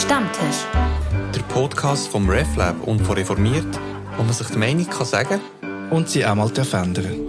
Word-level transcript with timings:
Stammtisch. 0.00 0.64
Der 1.34 1.42
Podcast 1.52 2.08
vom 2.08 2.26
RefLab 2.30 2.86
und 2.86 3.00
von 3.00 3.18
Reformiert, 3.18 3.78
wo 4.16 4.22
man 4.22 4.32
sich 4.32 4.46
die 4.46 4.56
Meinung 4.56 4.88
kann 4.88 5.04
sagen 5.04 5.40
und 5.90 6.08
sie 6.08 6.24
auch 6.24 6.34
mal 6.34 6.48
ändern 6.48 7.20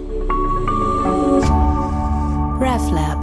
RefLab. 2.58 3.18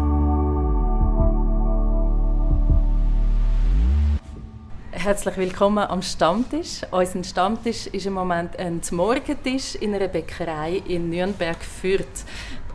Herzlich 4.92 5.38
willkommen 5.38 5.80
am 5.80 6.04
Stammtisch. 6.04 6.82
Unser 6.92 7.24
Stammtisch 7.24 7.88
ist 7.88 8.06
im 8.06 8.14
Moment 8.14 8.56
ein 8.60 8.82
Morgentisch 8.92 9.74
in 9.74 9.96
einer 9.96 10.10
Bäckerei 10.10 10.84
in 10.88 11.10
Nürnberg-Fürth. 11.10 12.24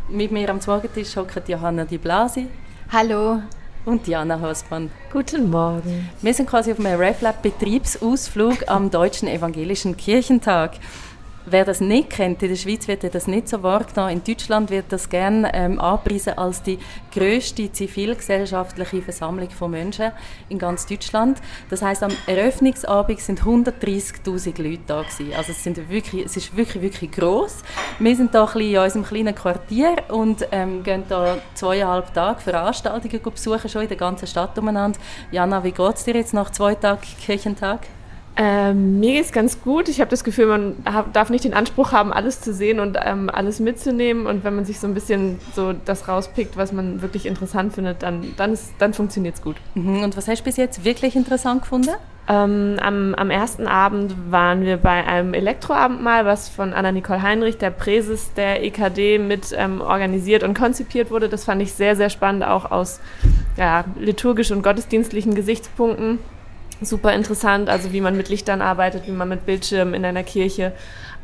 Mit 0.09 0.33
mir 0.33 0.51
am 0.51 0.59
Morgentisch 0.67 1.15
hockt 1.15 1.49
Johanna 1.49 1.85
Di 1.85 1.99
Blasi. 1.99 2.49
Hallo 2.91 3.43
und 3.85 4.07
Diana 4.07 4.41
Hausmann. 4.41 4.91
Guten 5.13 5.51
Morgen. 5.51 6.11
Wir 6.23 6.35
sind 6.35 6.49
quasi 6.49 6.73
auf 6.73 6.79
einem 6.79 7.01
RefLab 7.01 7.43
Betriebsausflug 7.43 8.69
am 8.69 8.91
Deutschen 8.91 9.29
Evangelischen 9.29 9.97
Kirchentag. 9.97 10.73
Wer 11.47 11.67
das 11.67 11.83
nicht 11.83 12.09
kennt, 12.09 12.43
in 12.43 12.49
der 12.49 12.57
Schweiz 12.57 12.89
wird 12.89 13.15
das 13.15 13.27
nicht 13.27 13.49
so 13.49 13.63
wahrgenommen. 13.63 14.13
In 14.13 14.25
Deutschland 14.25 14.71
wird 14.71 14.87
das 14.89 15.11
gerne 15.11 15.53
ähm, 15.53 15.79
angepriesen 15.79 16.39
als 16.39 16.63
die 16.63 16.79
größte 17.13 17.71
zivilgesellschaftliche 17.71 19.03
Versammlung 19.03 19.51
von 19.51 19.71
Menschen 19.71 20.13
in 20.49 20.59
ganz 20.59 20.87
Deutschland. 20.87 21.43
Das 21.69 21.83
heißt, 21.83 22.03
am 22.03 22.13
Eröffnungsabend 22.27 23.21
sind 23.21 23.43
130.000 23.43 24.63
Leute 24.63 24.81
da 24.87 25.03
gewesen. 25.03 25.35
Also 25.37 25.53
es, 25.53 25.63
sind 25.63 25.77
wirklich, 25.91 26.25
es 26.25 26.35
ist 26.39 26.57
wirklich, 26.57 26.83
wirklich 26.83 27.13
groß. 27.13 27.59
Wir 27.99 28.17
sind 28.17 28.35
da 28.35 28.47
ein 28.47 28.53
bisschen 28.55 28.71
in 28.71 28.79
unserem 28.79 29.05
kleinen 29.05 29.35
Quartier 29.35 29.97
und 30.09 30.49
ähm, 30.51 30.83
gehen 30.83 31.03
da 31.11 31.37
zweieinhalb 31.53 32.15
Tage 32.15 32.41
Veranstaltungen 32.41 33.21
besuchen, 33.23 33.69
schon 33.69 33.83
in 33.83 33.89
der 33.89 33.99
ganzen 33.99 34.27
Stadt 34.27 34.59
umeinander. 34.59 34.99
Jana, 35.31 35.63
wie 35.63 35.73
geht 35.73 35.95
es 35.95 36.05
dir 36.05 36.15
jetzt 36.15 36.33
nach 36.33 36.49
zwei 36.51 36.75
Tagen 36.75 37.03
Kirchentag? 37.21 37.81
Ähm, 38.37 38.99
mir 38.99 39.13
geht 39.13 39.27
es 39.27 39.33
ganz 39.33 39.61
gut. 39.61 39.89
Ich 39.89 40.01
habe 40.01 40.11
das 40.11 40.25
Gefühl, 40.25 40.47
man 40.47 40.75
darf 41.13 41.31
nicht 41.31 41.45
den 41.45 41.55
Anspruch 41.55 41.93
haben, 41.93 42.13
alles 42.13 42.41
zu 42.41 42.53
sehen 42.53 42.81
und 42.81 42.99
ähm, 43.01 43.31
alles 43.33 43.61
mitzunehmen. 43.61 44.27
Und 44.27 44.43
wenn 44.43 44.57
man 44.57 44.65
sich 44.65 44.81
so 44.81 44.89
ein 44.89 44.95
bisschen 44.95 45.39
so 45.55 45.73
das 45.73 46.09
rauspickt, 46.09 46.57
was 46.57 46.73
man 46.73 47.01
wirklich 47.01 47.27
interessant 47.27 47.75
findet, 47.75 48.03
dann, 48.03 48.35
dann, 48.37 48.59
dann 48.79 48.93
funktioniert 48.93 49.37
es 49.37 49.43
gut. 49.43 49.57
Mhm. 49.75 50.03
Und 50.03 50.17
was 50.17 50.27
hast 50.27 50.41
du 50.41 50.45
bis 50.45 50.57
jetzt 50.57 50.85
wirklich 50.85 51.15
interessant 51.15 51.63
gefunden? 51.63 51.91
Ähm, 52.27 52.79
am, 52.81 53.15
am, 53.15 53.31
ersten 53.31 53.67
Abend 53.67 54.15
waren 54.31 54.63
wir 54.63 54.79
bei 54.79 55.07
einem 55.07 55.35
Elektroabendmahl, 55.35 56.25
was 56.25 56.49
von 56.49 56.73
Anna-Nicole 56.73 57.21
Heinrich, 57.21 57.59
der 57.59 57.71
Präses 57.71 58.33
der 58.33 58.65
EKD, 58.65 59.19
mit 59.19 59.55
ähm, 59.55 59.83
organisiert 59.83 60.43
und 60.43 60.59
konzipiert 60.59 61.11
wurde. 61.11 61.29
Das 61.29 61.45
fand 61.45 61.61
ich 61.61 61.75
sehr, 61.75 61.97
sehr 61.97 62.09
spannend, 62.09 62.43
auch 62.43 62.71
aus 62.71 63.01
ja, 63.59 63.85
liturgischen 64.01 64.57
und 64.57 64.63
gottesdienstlichen 64.63 65.35
Gesichtspunkten 65.35 66.19
super 66.81 67.13
interessant, 67.13 67.69
also 67.69 67.93
wie 67.93 68.01
man 68.01 68.17
mit 68.17 68.29
Lichtern 68.29 68.63
arbeitet, 68.63 69.07
wie 69.07 69.13
man 69.13 69.29
mit 69.29 69.47
Bildschirmen 69.47 69.95
in 69.95 70.05
einer 70.05 70.23
Kirche 70.23 70.73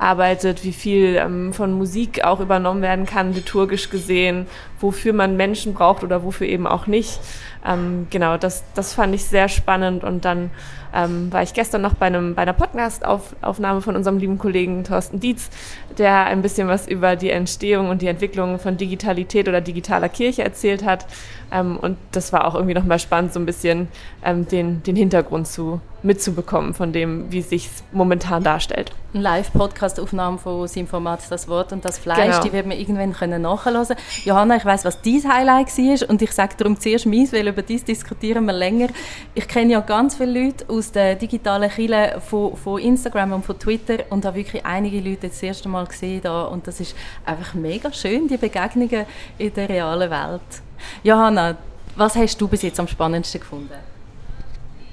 arbeitet, 0.01 0.65
wie 0.65 0.73
viel 0.73 1.17
ähm, 1.17 1.53
von 1.53 1.73
Musik 1.73 2.25
auch 2.25 2.41
übernommen 2.41 2.83
werden 2.83 3.07
kann, 3.07 3.33
liturgisch 3.33 3.91
gesehen, 3.91 4.47
wofür 4.81 5.13
man 5.13 5.37
Menschen 5.37 5.75
braucht 5.75 6.03
oder 6.03 6.25
wofür 6.25 6.47
eben 6.47 6.67
auch 6.67 6.87
nicht. 6.87 7.21
Ähm, 7.67 8.07
genau, 8.09 8.39
das, 8.39 8.65
das 8.75 8.95
fand 8.95 9.15
ich 9.15 9.25
sehr 9.25 9.49
spannend 9.49 10.03
und 10.03 10.25
dann 10.25 10.51
ähm, 10.95 11.31
war 11.33 11.43
ich 11.43 11.53
gestern 11.53 11.83
noch 11.83 11.95
bei, 11.95 12.07
einem, 12.07 12.35
bei 12.35 12.43
einer 12.43 12.55
Podcast-Aufnahme 12.55 13.83
von 13.83 13.95
unserem 13.95 14.19
lieben 14.19 14.39
Kollegen 14.39 14.83
Thorsten 14.85 15.21
Dietz, 15.21 15.51
der 15.99 16.25
ein 16.25 16.43
bisschen 16.43 16.69
was 16.69 16.89
über 16.89 17.17
die 17.17 17.31
Entstehung 17.31 17.91
und 17.91 18.03
die 18.03 18.07
Entwicklung 18.07 18.59
von 18.59 18.77
Digitalität 18.77 19.49
oder 19.49 19.61
digitaler 19.61 20.09
Kirche 20.09 20.43
erzählt 20.43 20.85
hat. 20.85 21.07
Ähm, 21.53 21.77
und 21.77 21.99
das 22.13 22.33
war 22.33 22.47
auch 22.47 22.55
irgendwie 22.55 22.75
nochmal 22.75 22.99
spannend, 22.99 23.35
so 23.35 23.41
ein 23.41 23.47
bisschen 23.47 23.89
ähm, 24.25 24.49
den, 24.49 24.83
den 24.83 24.97
Hintergrund 24.97 25.47
zu, 25.47 25.81
mitzubekommen 26.03 26.75
von 26.75 26.93
dem, 26.93 27.31
wie 27.31 27.43
sich 27.43 27.69
momentan 27.93 28.43
darstellt. 28.43 28.93
Eine 29.13 29.23
Live-Podcast-Aufnahme 29.23 30.39
von 30.39 30.69
seinem 30.69 30.87
Format 30.87 31.21
«Das 31.31 31.49
Wort 31.49 31.73
und 31.73 31.85
das 31.85 31.99
Fleisch», 31.99 32.27
genau. 32.27 32.43
die 32.43 32.53
werden 32.53 32.71
wir 32.71 32.79
irgendwann 32.79 33.13
können 33.13 33.43
nachhören 33.43 33.87
Johanna, 34.25 34.57
ich 34.57 34.65
weiß, 34.65 34.85
was 34.85 35.03
dein 35.03 35.23
Highlight 35.25 35.77
war 35.77 36.11
und 36.11 36.23
ich 36.23 36.33
sage 36.33 36.55
darum 36.57 36.79
zuerst 36.79 37.07
meins, 37.07 37.33
weil 37.33 37.49
über 37.49 37.63
dies 37.63 37.85
diskutieren 37.85 38.45
wir 38.45 38.53
länger. 38.53 38.89
Ich 39.35 39.49
kenne 39.49 39.73
ja 39.73 39.81
ganz 39.81 40.17
viele 40.17 40.45
Leute 40.45 40.65
aus 40.69 40.93
der 40.93 41.17
digitalen 41.17 41.71
Kille 41.71 42.21
von, 42.21 42.57
von 42.57 42.81
Instagram 42.81 43.33
und 43.33 43.45
von 43.45 43.59
Twitter 43.59 43.99
und 44.11 44.25
habe 44.25 44.37
wirklich 44.37 44.65
einige 44.65 45.01
Leute 45.01 45.29
das 45.29 45.43
erste 45.43 45.69
Mal 45.69 45.87
gesehen 45.87 46.21
da 46.23 46.45
und 46.45 46.67
das 46.67 46.81
ist 46.81 46.95
einfach 47.25 47.55
mega 47.55 47.93
schön, 47.93 48.29
die 48.29 48.37
Begegnungen 48.37 49.07
in 49.39 49.53
der 49.55 49.69
realen 49.69 50.11
Welt. 50.11 50.63
Johanna, 51.03 51.57
was 51.97 52.17
hast 52.17 52.41
du 52.41 52.49
bis 52.49 52.63
jetzt 52.63 52.81
am 52.81 52.89
spannendsten 52.89 53.41
gefunden? 53.41 53.90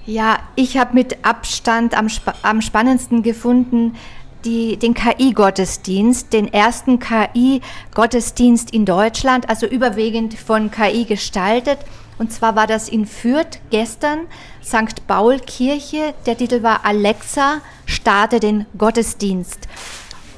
Ja, 0.07 0.39
ich 0.55 0.77
habe 0.77 0.93
mit 0.93 1.25
Abstand 1.25 1.93
am, 1.93 2.07
sp 2.07 2.31
am 2.41 2.61
spannendsten 2.61 3.23
gefunden 3.23 3.97
die, 4.45 4.77
den 4.77 4.93
KI-Gottesdienst, 4.93 6.31
den 6.31 6.51
ersten 6.53 6.99
KI-Gottesdienst 6.99 8.71
in 8.71 8.85
Deutschland, 8.85 9.49
also 9.49 9.65
überwiegend 9.65 10.33
von 10.35 10.71
KI 10.71 11.03
gestaltet. 11.03 11.79
Und 12.17 12.31
zwar 12.31 12.55
war 12.55 12.67
das 12.67 12.87
in 12.87 13.05
Fürth 13.05 13.59
gestern, 13.69 14.19
St. 14.63 15.05
Paul 15.07 15.39
Kirche. 15.39 16.13
Der 16.25 16.37
Titel 16.37 16.63
war 16.63 16.85
Alexa, 16.85 17.59
starte 17.85 18.39
den 18.39 18.65
Gottesdienst. 18.77 19.67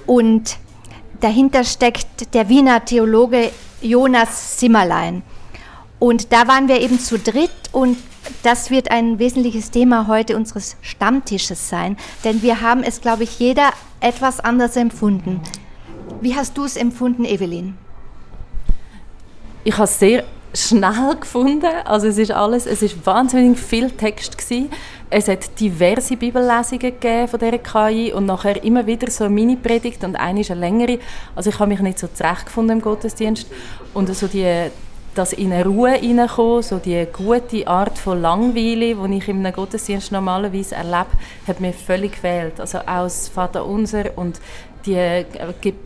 Und 0.08 0.58
dahinter 1.20 1.64
steckt 1.64 2.34
der 2.34 2.50
Wiener 2.50 2.84
Theologe 2.84 3.52
Jonas 3.82 4.60
Simmerlein. 4.60 5.22
Und 6.00 6.34
da 6.34 6.48
waren 6.48 6.68
wir 6.68 6.82
eben 6.82 7.00
zu 7.00 7.20
dritt 7.20 7.52
und 7.72 7.98
das 8.44 8.70
wird 8.72 8.92
ein 8.92 9.20
wesentliches 9.20 9.72
Thema 9.72 10.08
heute 10.08 10.36
unseres 10.36 10.78
Stammtisches 10.82 11.70
sein, 11.70 11.98
denn 12.24 12.42
wir 12.42 12.62
haben 12.62 12.84
es, 12.84 13.02
glaube 13.02 13.24
ich, 13.24 13.40
jeder 13.40 13.72
etwas 14.00 14.40
anders 14.40 14.76
empfunden. 14.76 15.42
Wie 16.22 16.36
hast 16.36 16.58
du 16.58 16.66
es 16.66 16.76
empfunden, 16.76 17.26
Evelyn? 17.26 17.78
Ich 19.64 19.74
habe 19.74 19.84
es 19.84 20.00
sehr 20.00 20.24
schnell 20.54 21.16
gefunden. 21.20 21.70
Also 21.86 22.08
es 22.08 22.18
ist 22.18 22.32
alles, 22.32 22.66
es 22.66 22.82
ist 22.82 23.06
wahnsinnig 23.06 23.60
viel 23.60 23.92
Text 23.92 24.38
gewesen. 24.38 24.70
Es 25.10 25.28
hat 25.28 25.60
diverse 25.60 26.18
Bibellesungen 26.18 26.80
gegeben 26.80 27.28
von 27.28 27.40
dieser 27.40 27.58
KI 27.58 28.14
und 28.14 28.26
nachher 28.26 28.64
immer 28.64 28.86
wieder 28.86 29.10
so 29.10 29.24
eine 29.24 29.34
Mini-Predigt 29.34 30.04
und 30.04 30.16
eine 30.16 30.42
ist 30.42 30.52
eine 30.52 30.60
längere. 30.60 31.00
Also 31.36 31.50
ich 31.50 31.60
habe 31.60 31.70
mich 31.70 31.80
nicht 31.80 32.00
so 32.00 32.08
zurechtgefunden 32.08 32.78
im 32.78 32.82
Gottesdienst 32.82 33.48
und 33.94 34.14
so 34.16 34.28
die 34.28 34.70
das 35.20 35.34
in 35.34 35.52
eine 35.52 35.66
Ruhe 35.66 35.92
hineinkommen, 35.92 36.64
so 36.64 36.78
die 36.78 37.06
gute 37.12 37.68
Art 37.68 37.98
von 37.98 38.22
Langweile, 38.22 38.96
die 38.96 39.18
ich 39.18 39.30
einem 39.30 39.52
Gottesdienst 39.52 40.14
normalerweise 40.14 40.76
erlebe, 40.76 41.08
hat 41.46 41.60
mir 41.60 41.74
völlig 41.74 42.14
gefehlt. 42.14 42.60
Also 42.60 42.80
auch 42.80 43.04
das 43.04 43.28
Vater 43.28 43.66
Unser 43.66 44.18
und 44.18 44.40
die 44.86 44.96
äh, 44.96 45.26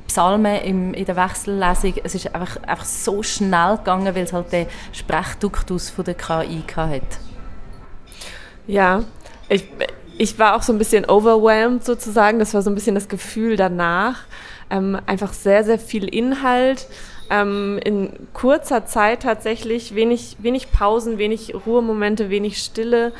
Psalmen 0.07 0.61
im, 0.61 0.93
in 0.93 1.05
der 1.05 1.15
Wechsellesung, 1.15 1.95
es 2.03 2.13
ist 2.13 2.33
einfach, 2.33 2.61
einfach 2.63 2.85
so 2.85 3.23
schnell 3.23 3.77
gegangen, 3.77 4.13
weil 4.13 4.23
es 4.23 4.33
halt 4.33 4.51
den 4.51 4.67
Sprechduktus 4.91 5.89
von 5.89 6.05
der 6.05 6.13
KI 6.13 6.63
hat. 6.75 7.01
Ja, 8.67 9.03
ich, 9.49 9.65
ich 10.19 10.37
war 10.37 10.55
auch 10.55 10.61
so 10.61 10.73
ein 10.73 10.77
bisschen 10.77 11.09
overwhelmed 11.09 11.83
sozusagen. 11.83 12.37
Das 12.37 12.53
war 12.53 12.61
so 12.61 12.69
ein 12.69 12.75
bisschen 12.75 12.93
das 12.93 13.09
Gefühl 13.09 13.55
danach. 13.55 14.25
Ähm, 14.69 14.99
einfach 15.07 15.33
sehr, 15.33 15.63
sehr 15.63 15.79
viel 15.79 16.07
Inhalt 16.07 16.87
ähm, 17.33 17.79
in 17.83 18.11
kurzer 18.33 18.85
Zeit 18.85 19.23
tatsächlich 19.23 19.95
wenig, 19.95 20.37
wenig 20.39 20.71
Pausen, 20.71 21.17
wenig 21.17 21.53
Ruhemomente, 21.65 22.29
wenig 22.29 22.59
Stille, 22.59 23.11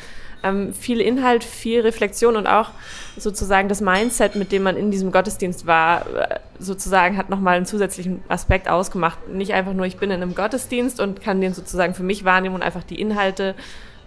ähm, 0.44 0.72
viel 0.72 1.00
Inhalt, 1.00 1.42
viel 1.42 1.80
Reflexion 1.80 2.36
und 2.36 2.46
auch 2.46 2.70
sozusagen 3.16 3.68
das 3.68 3.80
Mindset, 3.80 4.36
mit 4.36 4.52
dem 4.52 4.62
man 4.62 4.76
in 4.76 4.92
diesem 4.92 5.10
Gottesdienst 5.10 5.66
war, 5.66 6.06
äh, 6.14 6.38
sozusagen 6.60 7.16
hat 7.16 7.28
nochmal 7.28 7.56
einen 7.56 7.66
zusätzlichen 7.66 8.22
Aspekt 8.28 8.68
ausgemacht. 8.68 9.28
Nicht 9.28 9.52
einfach 9.52 9.72
nur, 9.72 9.86
ich 9.86 9.96
bin 9.96 10.12
in 10.12 10.22
einem 10.22 10.36
Gottesdienst 10.36 11.00
und 11.00 11.20
kann 11.20 11.40
den 11.40 11.52
sozusagen 11.52 11.94
für 11.94 12.04
mich 12.04 12.24
wahrnehmen 12.24 12.54
und 12.54 12.62
einfach 12.62 12.84
die 12.84 13.00
Inhalte 13.00 13.56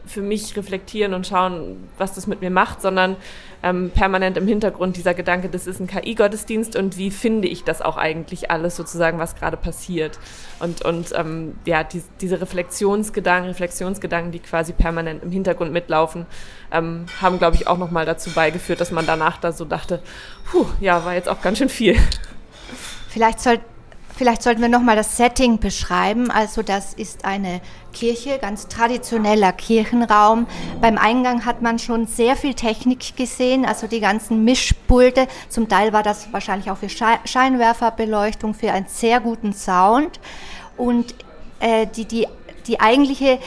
für 0.06 0.22
mich 0.22 0.56
reflektieren 0.56 1.14
und 1.14 1.28
schauen, 1.28 1.90
was 1.98 2.14
das 2.14 2.28
mit 2.28 2.40
mir 2.40 2.50
macht, 2.50 2.82
sondern 2.82 3.18
ähm, 3.64 3.92
permanent 3.94 4.38
im 4.38 4.48
Hintergrund 4.48 4.98
dieser 4.98 5.14
Gedanke, 5.14 5.50
das 5.50 5.68
ist 5.68 5.80
ein 5.80 5.88
KI-Gottesdienst 5.88 6.76
und 6.76 6.98
wie 6.98 7.12
finde 7.12 7.48
ich 7.48 7.64
das 7.64 7.82
auch 7.82 7.98
eigentlich 7.98 8.52
alles 8.52 8.76
sozusagen, 8.76 9.20
was 9.20 9.36
gerade 9.36 9.58
passiert. 9.58 10.20
Und, 10.60 10.84
und 10.84 11.14
ähm, 11.16 11.56
ja, 11.66 11.84
die, 11.84 12.04
diese 12.22 12.40
Reflexionsgedanken, 12.40 13.50
Reflexionsgedanken, 13.50 14.32
die 14.32 14.40
quasi 14.40 14.74
permanent 14.74 15.24
im 15.24 15.32
Hintergrund 15.32 15.72
mitlaufen, 15.72 16.26
ähm, 16.72 17.06
haben, 17.22 17.40
glaube 17.40 17.56
ich, 17.56 17.68
auch 17.68 17.78
nochmal 17.78 18.06
dazu 18.06 18.30
beigeführt, 18.32 18.82
dass 18.82 18.92
man 18.92 19.06
danach 19.06 19.38
da 19.38 19.52
so 19.52 19.66
dachte, 19.66 20.02
puh, 20.52 20.66
ja, 20.80 21.04
war 21.06 21.14
jetzt 21.14 21.30
auch 21.30 21.42
ganz 21.42 21.58
schön 21.58 21.70
viel. 21.70 21.98
Vielleicht 23.10 23.40
soll 23.40 23.60
Vielleicht 24.18 24.42
sollten 24.42 24.64
wir 24.64 24.68
nochmal 24.68 24.96
das 24.96 25.16
Setting 25.16 25.60
beschreiben. 25.60 26.32
Also 26.32 26.64
das 26.64 26.96
ist 26.96 27.24
eine 27.24 27.62
Kirche, 27.94 28.40
ganz 28.40 28.68
traditioneller 28.68 29.52
Kirchenraum. 29.52 30.48
Beim 30.82 30.98
Eingang 30.98 31.46
hat 31.46 31.62
man 31.62 31.78
schon 31.78 32.08
sehr 32.08 32.36
viel 32.36 32.56
Technik 32.56 33.16
gesehen, 33.16 33.64
also 33.64 33.86
die 33.86 34.00
ganzen 34.00 34.44
Mischpulte. 34.44 35.28
Zum 35.50 35.70
Teil 35.70 35.94
war 35.94 36.02
das 36.02 36.34
wahrscheinlich 36.34 36.72
auch 36.72 36.78
für 36.78 36.90
Scheinwerferbeleuchtung, 36.90 38.56
für 38.56 38.72
einen 38.72 38.88
sehr 38.88 39.20
guten 39.20 39.54
Sound. 39.54 40.20
Und 40.78 41.14
äh, 41.60 41.86
die, 41.86 42.06
die, 42.06 42.28
die 42.66 42.80
eigentliche 42.80 43.38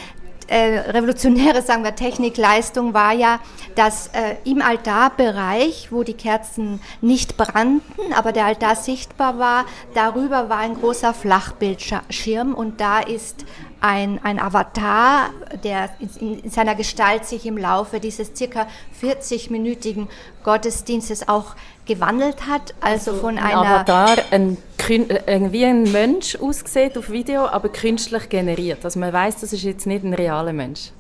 äh, 0.51 0.81
revolutionäre, 0.91 1.63
sagen 1.63 1.85
wir, 1.85 1.95
Technikleistung 1.95 2.93
war 2.93 3.13
ja, 3.13 3.39
dass 3.77 4.09
äh, 4.09 4.35
im 4.45 4.63
Altarbereich, 4.63 5.93
wo 5.93 6.03
die 6.03 6.15
Kerzen 6.15 6.81
nicht 7.01 7.37
brannten, 7.37 8.13
aber 8.17 8.33
der 8.33 8.47
Altar 8.47 8.75
sichtbar 8.75 9.39
war, 9.39 9.65
darüber 9.95 10.49
war 10.49 10.59
ein 10.59 10.75
großer 10.75 11.15
Flachbildschirm 11.15 12.55
und 12.55 12.81
da 12.81 12.99
ist 12.99 13.45
ein, 13.81 14.19
ein 14.25 14.41
Avatar, 14.41 15.31
der 15.63 15.91
in, 16.19 16.41
in, 16.41 16.51
seiner 16.51 16.75
Gestalt 16.75 17.27
sich 17.27 17.47
im 17.47 17.57
Laufe 17.57 18.01
dieses 18.01 18.33
circa 18.35 18.67
40-minütigen 19.01 20.09
Gottesdienstes 20.43 21.29
auch 21.29 21.55
gewandelt 21.95 22.47
hat. 22.47 22.75
Also, 22.81 23.11
also 23.11 23.21
von 23.21 23.39
ein 23.39 23.45
einer. 23.45 23.81
Avatar, 23.81 24.19
ein, 24.31 24.57
äh, 24.89 25.53
wie 25.53 25.65
ein 25.65 25.83
Mensch 25.91 26.37
aussieht 26.37 26.97
auf 26.97 27.11
Video, 27.11 27.47
aber 27.47 27.69
künstlich 27.69 28.29
generiert. 28.29 28.85
Also 28.85 29.01
man 29.01 29.13
weiß, 29.13 29.41
das 29.41 29.53
ist 29.53 29.63
jetzt 29.63 29.87
nicht 29.87 30.05
ein 30.05 30.15
realer 30.15 30.53
Mensch. 30.53 30.93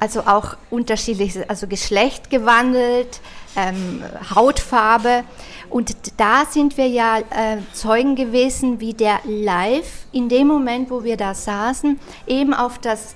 Also 0.00 0.20
auch 0.20 0.56
unterschiedliches, 0.70 1.48
also 1.48 1.66
Geschlecht 1.66 2.30
gewandelt, 2.30 3.20
ähm, 3.54 4.02
Hautfarbe. 4.34 5.24
Und 5.68 5.94
da 6.16 6.44
sind 6.48 6.76
wir 6.76 6.88
ja 6.88 7.18
äh, 7.18 7.58
Zeugen 7.72 8.16
gewesen, 8.16 8.80
wie 8.80 8.94
der 8.94 9.20
live 9.24 10.06
in 10.10 10.28
dem 10.28 10.48
Moment, 10.48 10.90
wo 10.90 11.04
wir 11.04 11.16
da 11.16 11.34
saßen, 11.34 12.00
eben 12.26 12.54
auf 12.54 12.78
das 12.78 13.14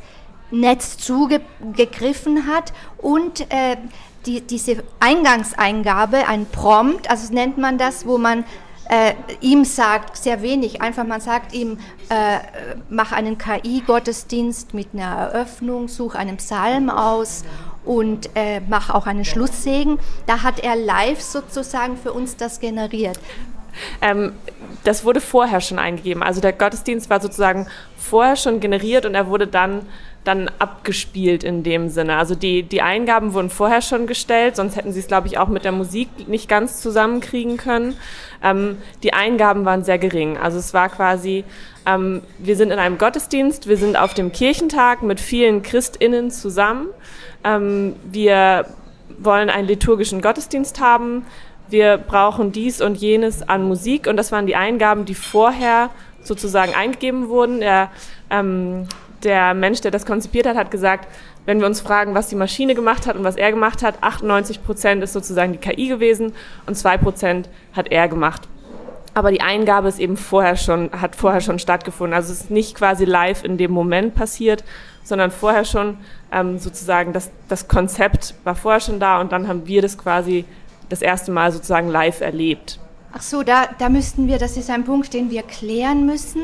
Netz 0.51 0.99
zugegriffen 0.99 2.47
hat 2.47 2.73
und 2.99 3.41
äh, 3.51 3.77
die, 4.27 4.41
diese 4.41 4.83
Eingangseingabe, 5.01 6.27
ein 6.29 6.47
Prompt, 6.47 7.11
also 7.11 7.33
nennt 7.33 7.59
man 7.59 7.79
das, 7.79 8.07
wo 8.07 8.19
man 8.19 8.45
äh, 8.89 9.15
ihm 9.41 9.65
sagt, 9.65 10.17
sehr 10.17 10.43
wenig, 10.43 10.83
einfach 10.83 11.05
man 11.05 11.21
sagt 11.21 11.53
ihm, 11.55 11.79
äh, 12.09 12.39
mach 12.91 13.13
einen 13.13 13.39
KI-Gottesdienst 13.39 14.75
mit 14.75 14.89
einer 14.93 15.33
Eröffnung, 15.33 15.89
such 15.89 16.15
einen 16.15 16.37
Psalm 16.37 16.91
aus 16.91 17.45
und 17.85 18.31
äh, 18.35 18.61
mach 18.69 18.91
auch 18.91 19.07
einen 19.07 19.25
Schlusssegen. 19.25 19.99
Da 20.27 20.43
hat 20.43 20.61
er 20.61 20.77
live 20.77 21.21
sozusagen 21.21 21.97
für 21.97 22.13
uns 22.13 22.37
das 22.37 22.61
generiert. 22.61 23.19
Ähm, 24.01 24.33
das 24.85 25.05
wurde 25.05 25.21
vorher 25.21 25.61
schon 25.61 25.79
eingegeben. 25.79 26.23
Also 26.23 26.41
der 26.41 26.53
Gottesdienst 26.53 27.11
war 27.11 27.21
sozusagen 27.21 27.67
vorher 27.97 28.37
schon 28.37 28.61
generiert 28.61 29.07
und 29.07 29.15
er 29.15 29.27
wurde 29.29 29.47
dann 29.47 29.87
dann 30.25 30.51
abgespielt 30.59 31.45
in 31.45 31.63
dem 31.63 31.91
Sinne. 31.91 32.17
Also 32.17 32.35
die, 32.35 32.63
die 32.63 32.81
Eingaben 32.81 33.35
wurden 33.35 33.51
vorher 33.51 33.83
schon 33.83 34.07
gestellt, 34.07 34.57
sonst 34.57 34.75
hätten 34.77 34.93
sie 34.93 35.01
es, 35.01 35.07
glaube 35.07 35.29
ich, 35.29 35.39
auch 35.39 35.49
mit 35.49 35.65
der 35.65 35.73
Musik 35.73 36.09
nicht 36.27 36.49
ganz 36.49 36.81
zusammenkriegen 36.81 37.59
können. 37.59 37.97
Ähm, 38.43 38.79
die 39.03 39.13
Eingaben 39.13 39.65
waren 39.65 39.85
sehr 39.85 39.99
gering. 39.99 40.39
Also 40.39 40.59
es 40.59 40.73
war 40.73 40.89
quasi, 40.89 41.45
ähm, 41.87 42.23
wir 42.39 42.57
sind 42.57 42.71
in 42.71 42.79
einem 42.79 42.97
Gottesdienst, 42.97 43.69
wir 43.69 43.77
sind 43.77 43.99
auf 43.99 44.15
dem 44.15 44.33
Kirchentag 44.33 45.03
mit 45.03 45.21
vielen 45.21 45.63
Christinnen 45.63 46.31
zusammen. 46.31 46.89
Ähm, 47.45 47.97
wir 48.05 48.67
wollen 49.19 49.51
einen 49.51 49.69
liturgischen 49.69 50.23
Gottesdienst 50.23 50.81
haben. 50.81 51.27
Wir 51.69 51.99
brauchen 51.99 52.51
dies 52.51 52.81
und 52.81 52.97
jenes 52.97 53.47
an 53.47 53.63
Musik 53.63 54.07
und 54.07 54.17
das 54.17 54.33
waren 54.33 54.47
die 54.47 54.57
Eingaben, 54.57 55.05
die 55.05 55.15
vorher 55.15 55.91
sozusagen 56.23 56.75
eingegeben 56.75 57.29
wurden. 57.29 57.61
Der 57.61 57.91
ähm, 58.31 58.87
der 59.25 59.55
Mensch, 59.55 59.81
der 59.81 59.91
das 59.91 60.07
konzipiert 60.07 60.47
hat, 60.47 60.57
hat 60.57 60.71
gesagt, 60.71 61.09
wenn 61.47 61.61
wir 61.61 61.67
uns 61.67 61.81
fragen, 61.81 62.15
was 62.15 62.29
die 62.29 62.37
Maschine 62.37 62.75
gemacht 62.75 63.07
hat 63.07 63.17
und 63.17 63.25
was 63.25 63.37
er 63.37 63.51
gemacht 63.51 63.83
hat, 63.83 64.03
98 64.03 64.65
Prozent 64.65 65.03
ist 65.03 65.13
sozusagen 65.13 65.53
die 65.53 65.59
KI 65.59 65.89
gewesen 65.89 66.33
und 66.67 66.77
2 66.77 66.99
Prozent 66.99 67.49
hat 67.73 67.91
er 67.91 68.09
gemacht. 68.09 68.49
Aber 69.15 69.31
die 69.31 69.41
Eingabe 69.41 69.89
ist 69.89 70.01
eben 70.01 70.17
vorher 70.17 70.57
schon, 70.57 70.91
hat 70.93 71.15
vorher 71.15 71.41
schon 71.41 71.61
stattgefunden. 71.61 72.15
Also 72.15 72.33
es 72.33 72.43
ist 72.43 72.51
nicht 72.51 72.75
quasi 72.75 73.05
live 73.05 73.45
in 73.45 73.57
dem 73.57 73.71
Moment 73.71 74.15
passiert, 74.15 74.65
sondern 75.05 75.31
vorher 75.31 75.65
schon 75.65 75.99
ähm, 76.33 76.59
sozusagen 76.59 77.13
das, 77.13 77.31
das 77.49 77.69
Konzept 77.69 78.35
war 78.43 78.57
vorher 78.57 78.81
schon 78.81 78.99
da 78.99 79.21
und 79.21 79.31
dann 79.31 79.47
haben 79.47 79.67
wir 79.67 79.83
das 79.83 79.97
quasi 79.97 80.45
das 80.89 81.01
erste 81.01 81.31
Mal 81.31 81.53
sozusagen 81.53 81.89
live 81.89 82.21
erlebt. 82.21 82.81
Ach 83.13 83.23
so, 83.23 83.45
da, 83.45 83.69
da 83.79 83.89
müssten 83.89 84.27
wir, 84.27 84.39
das 84.39 84.57
ist 84.57 84.71
ein 84.71 84.85
Punkt, 84.85 85.15
den 85.15 85.31
wir 85.31 85.43
klären 85.43 86.05
müssen. 86.05 86.43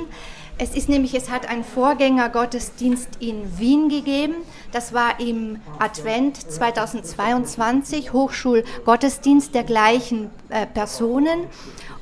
Es 0.62 0.74
ist 0.74 0.90
nämlich, 0.90 1.14
es 1.14 1.30
hat 1.30 1.48
einen 1.48 1.64
Vorgängergottesdienst 1.64 3.08
in 3.18 3.58
Wien 3.58 3.88
gegeben. 3.88 4.34
Das 4.72 4.92
war 4.92 5.18
im 5.18 5.58
Advent 5.78 6.36
2022, 6.36 8.12
Hochschulgottesdienst 8.12 9.54
der 9.54 9.64
gleichen 9.64 10.28
äh, 10.50 10.66
Personen. 10.66 11.46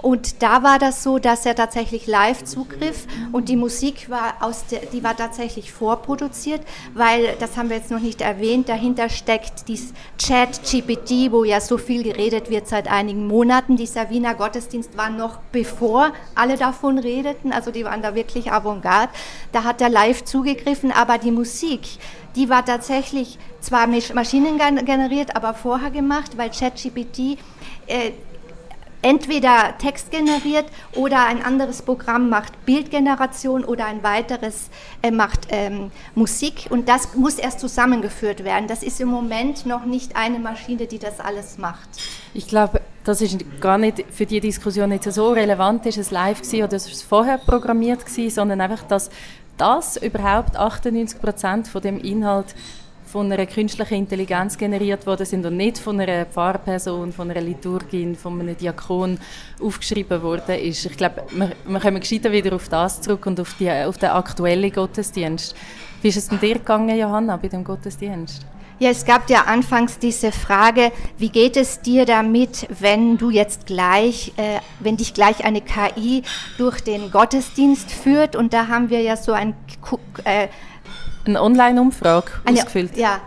Und 0.00 0.42
da 0.42 0.62
war 0.62 0.78
das 0.78 1.02
so, 1.02 1.18
dass 1.18 1.44
er 1.44 1.56
tatsächlich 1.56 2.06
live 2.06 2.44
zugriff 2.44 3.06
und 3.32 3.48
die 3.48 3.56
Musik 3.56 4.08
war 4.08 4.34
aus 4.40 4.66
der, 4.66 4.80
die 4.86 5.02
war 5.02 5.16
tatsächlich 5.16 5.72
vorproduziert, 5.72 6.60
weil 6.94 7.34
das 7.40 7.56
haben 7.56 7.68
wir 7.68 7.76
jetzt 7.76 7.90
noch 7.90 8.00
nicht 8.00 8.20
erwähnt. 8.20 8.68
Dahinter 8.68 9.08
steckt 9.08 9.66
dieses 9.66 9.92
Chat 10.16 10.60
GPT, 10.62 11.32
wo 11.32 11.42
ja 11.42 11.60
so 11.60 11.78
viel 11.78 12.04
geredet 12.04 12.48
wird 12.48 12.68
seit 12.68 12.88
einigen 12.88 13.26
Monaten. 13.26 13.76
Dieser 13.76 14.08
Wiener 14.08 14.34
Gottesdienst 14.34 14.96
war 14.96 15.10
noch 15.10 15.38
bevor 15.50 16.12
alle 16.34 16.56
davon 16.56 16.98
redeten, 16.98 17.52
also 17.52 17.72
die 17.72 17.84
waren 17.84 18.02
da 18.02 18.14
wirklich 18.14 18.52
Avantgarde. 18.52 19.12
Da 19.50 19.64
hat 19.64 19.80
er 19.80 19.88
live 19.88 20.24
zugegriffen, 20.24 20.92
aber 20.92 21.18
die 21.18 21.32
Musik, 21.32 21.80
die 22.36 22.48
war 22.48 22.64
tatsächlich 22.64 23.36
zwar 23.60 23.88
Maschinen 23.88 24.58
generiert, 24.84 25.34
aber 25.34 25.54
vorher 25.54 25.90
gemacht, 25.90 26.38
weil 26.38 26.50
ChatGPT 26.50 27.38
äh, 27.88 28.12
entweder 29.02 29.76
Text 29.78 30.10
generiert 30.10 30.66
oder 30.94 31.26
ein 31.26 31.42
anderes 31.42 31.82
Programm 31.82 32.28
macht 32.28 32.64
Bildgeneration 32.66 33.64
oder 33.64 33.86
ein 33.86 34.02
weiteres 34.02 34.70
äh, 35.02 35.10
macht 35.10 35.48
ähm, 35.50 35.90
Musik 36.14 36.66
und 36.70 36.88
das 36.88 37.14
muss 37.14 37.38
erst 37.38 37.60
zusammengeführt 37.60 38.44
werden. 38.44 38.66
Das 38.68 38.82
ist 38.82 39.00
im 39.00 39.08
Moment 39.08 39.66
noch 39.66 39.84
nicht 39.84 40.16
eine 40.16 40.38
Maschine, 40.38 40.86
die 40.86 40.98
das 40.98 41.20
alles 41.20 41.58
macht. 41.58 41.88
Ich 42.34 42.48
glaube, 42.48 42.80
das 43.04 43.20
ist 43.20 43.38
gar 43.60 43.78
nicht 43.78 44.04
für 44.10 44.26
die 44.26 44.40
Diskussion 44.40 44.90
nicht 44.90 45.04
so 45.04 45.30
relevant, 45.32 45.86
ist 45.86 45.98
es 45.98 46.10
live 46.10 46.42
gewesen 46.42 46.64
oder 46.64 46.76
ist 46.76 46.92
es 46.92 47.02
vorher 47.02 47.38
programmiert 47.38 48.04
gewesen, 48.04 48.34
sondern 48.34 48.60
einfach, 48.60 48.82
dass 48.82 49.10
das 49.56 49.96
überhaupt 49.96 50.56
98 50.56 51.20
Prozent 51.20 51.68
von 51.68 51.82
dem 51.82 51.98
Inhalt 51.98 52.54
von 53.10 53.32
einer 53.32 53.46
künstlichen 53.46 53.94
Intelligenz 53.94 54.58
generiert 54.58 55.06
worden 55.06 55.24
sind 55.24 55.46
und 55.46 55.56
nicht 55.56 55.78
von 55.78 55.98
einer 55.98 56.26
Pfarrperson, 56.26 57.12
von 57.12 57.30
einer 57.30 57.40
Liturgin, 57.40 58.14
von 58.14 58.38
einem 58.38 58.56
Diakon 58.56 59.18
aufgeschrieben 59.60 60.22
worden 60.22 60.56
ist. 60.56 60.84
Ich 60.84 60.96
glaube, 60.96 61.24
wir, 61.30 61.52
wir 61.66 61.80
kommen 61.80 62.00
gescheiter 62.00 62.30
wieder 62.30 62.54
auf 62.54 62.68
das 62.68 63.00
zurück 63.00 63.24
und 63.26 63.40
auf, 63.40 63.54
die, 63.58 63.70
auf 63.70 63.96
den 63.96 64.10
aktuellen 64.10 64.70
Gottesdienst. 64.70 65.56
Wie 66.02 66.08
ist 66.08 66.16
es 66.16 66.28
denn 66.28 66.38
dir 66.38 66.54
gegangen, 66.54 66.96
Johanna, 66.98 67.36
bei 67.38 67.48
dem 67.48 67.64
Gottesdienst? 67.64 68.44
Ja, 68.80 68.90
es 68.90 69.04
gab 69.04 69.28
ja 69.28 69.42
anfangs 69.46 69.98
diese 69.98 70.30
Frage, 70.30 70.92
wie 71.16 71.30
geht 71.30 71.56
es 71.56 71.80
dir 71.80 72.04
damit, 72.04 72.68
wenn 72.78 73.16
du 73.16 73.30
jetzt 73.30 73.66
gleich, 73.66 74.32
äh, 74.36 74.60
wenn 74.78 74.96
dich 74.96 75.14
gleich 75.14 75.44
eine 75.44 75.62
KI 75.62 76.22
durch 76.58 76.80
den 76.82 77.10
Gottesdienst 77.10 77.90
führt? 77.90 78.36
Und 78.36 78.52
da 78.52 78.68
haben 78.68 78.90
wir 78.90 79.00
ja 79.00 79.16
so 79.16 79.32
ein 79.32 79.54
äh, 80.22 80.46
eine 81.24 81.42
Online-Umfrage 81.42 82.30
ausgefüllt? 82.44 82.96
Ja, 82.96 83.20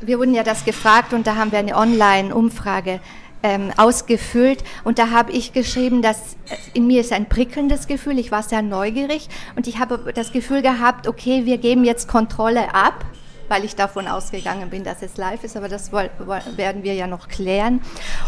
wir 0.00 0.18
wurden 0.18 0.34
ja 0.34 0.42
das 0.42 0.64
gefragt 0.64 1.12
und 1.12 1.26
da 1.26 1.36
haben 1.36 1.52
wir 1.52 1.58
eine 1.58 1.76
Online-Umfrage 1.76 3.00
ähm, 3.42 3.72
ausgefüllt 3.76 4.64
und 4.84 4.98
da 4.98 5.10
habe 5.10 5.32
ich 5.32 5.52
geschrieben, 5.52 6.02
dass 6.02 6.36
in 6.74 6.86
mir 6.86 7.00
ist 7.00 7.12
ein 7.12 7.28
prickelndes 7.28 7.86
Gefühl, 7.86 8.18
ich 8.18 8.32
war 8.32 8.42
sehr 8.42 8.62
neugierig 8.62 9.28
und 9.56 9.66
ich 9.66 9.78
habe 9.78 10.12
das 10.12 10.32
Gefühl 10.32 10.62
gehabt, 10.62 11.06
okay, 11.06 11.44
wir 11.44 11.58
geben 11.58 11.84
jetzt 11.84 12.08
Kontrolle 12.08 12.74
ab, 12.74 13.04
weil 13.48 13.64
ich 13.64 13.76
davon 13.76 14.06
ausgegangen 14.08 14.70
bin, 14.70 14.84
dass 14.84 15.02
es 15.02 15.16
live 15.16 15.42
ist, 15.42 15.56
aber 15.56 15.68
das 15.68 15.90
werden 15.92 16.82
wir 16.82 16.94
ja 16.94 17.06
noch 17.06 17.28
klären. 17.28 17.80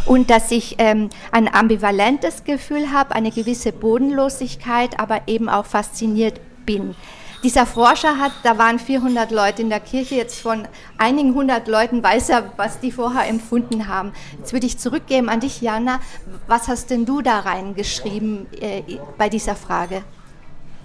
Und 0.06 0.30
dass 0.30 0.50
ich 0.50 0.76
ähm, 0.78 1.10
ein 1.30 1.52
ambivalentes 1.52 2.44
Gefühl 2.44 2.90
habe, 2.92 3.14
eine 3.14 3.30
gewisse 3.30 3.72
Bodenlosigkeit, 3.72 4.98
aber 4.98 5.22
eben 5.26 5.48
auch 5.48 5.66
fasziniert 5.66 6.40
bin. 6.64 6.94
Dieser 7.42 7.64
Forscher 7.64 8.18
hat, 8.18 8.32
da 8.42 8.58
waren 8.58 8.78
400 8.78 9.30
Leute 9.30 9.62
in 9.62 9.70
der 9.70 9.80
Kirche, 9.80 10.14
jetzt 10.14 10.40
von 10.40 10.68
einigen 10.98 11.34
hundert 11.34 11.68
Leuten 11.68 12.02
weiß 12.02 12.28
er, 12.28 12.52
was 12.58 12.80
die 12.80 12.92
vorher 12.92 13.26
empfunden 13.28 13.88
haben. 13.88 14.12
Jetzt 14.38 14.52
würde 14.52 14.66
ich 14.66 14.78
zurückgeben 14.78 15.30
an 15.30 15.40
dich, 15.40 15.62
Jana. 15.62 16.00
Was 16.48 16.68
hast 16.68 16.90
denn 16.90 17.06
du 17.06 17.22
da 17.22 17.40
reingeschrieben 17.40 18.46
äh, 18.60 18.82
bei 19.16 19.30
dieser 19.30 19.54
Frage? 19.54 20.02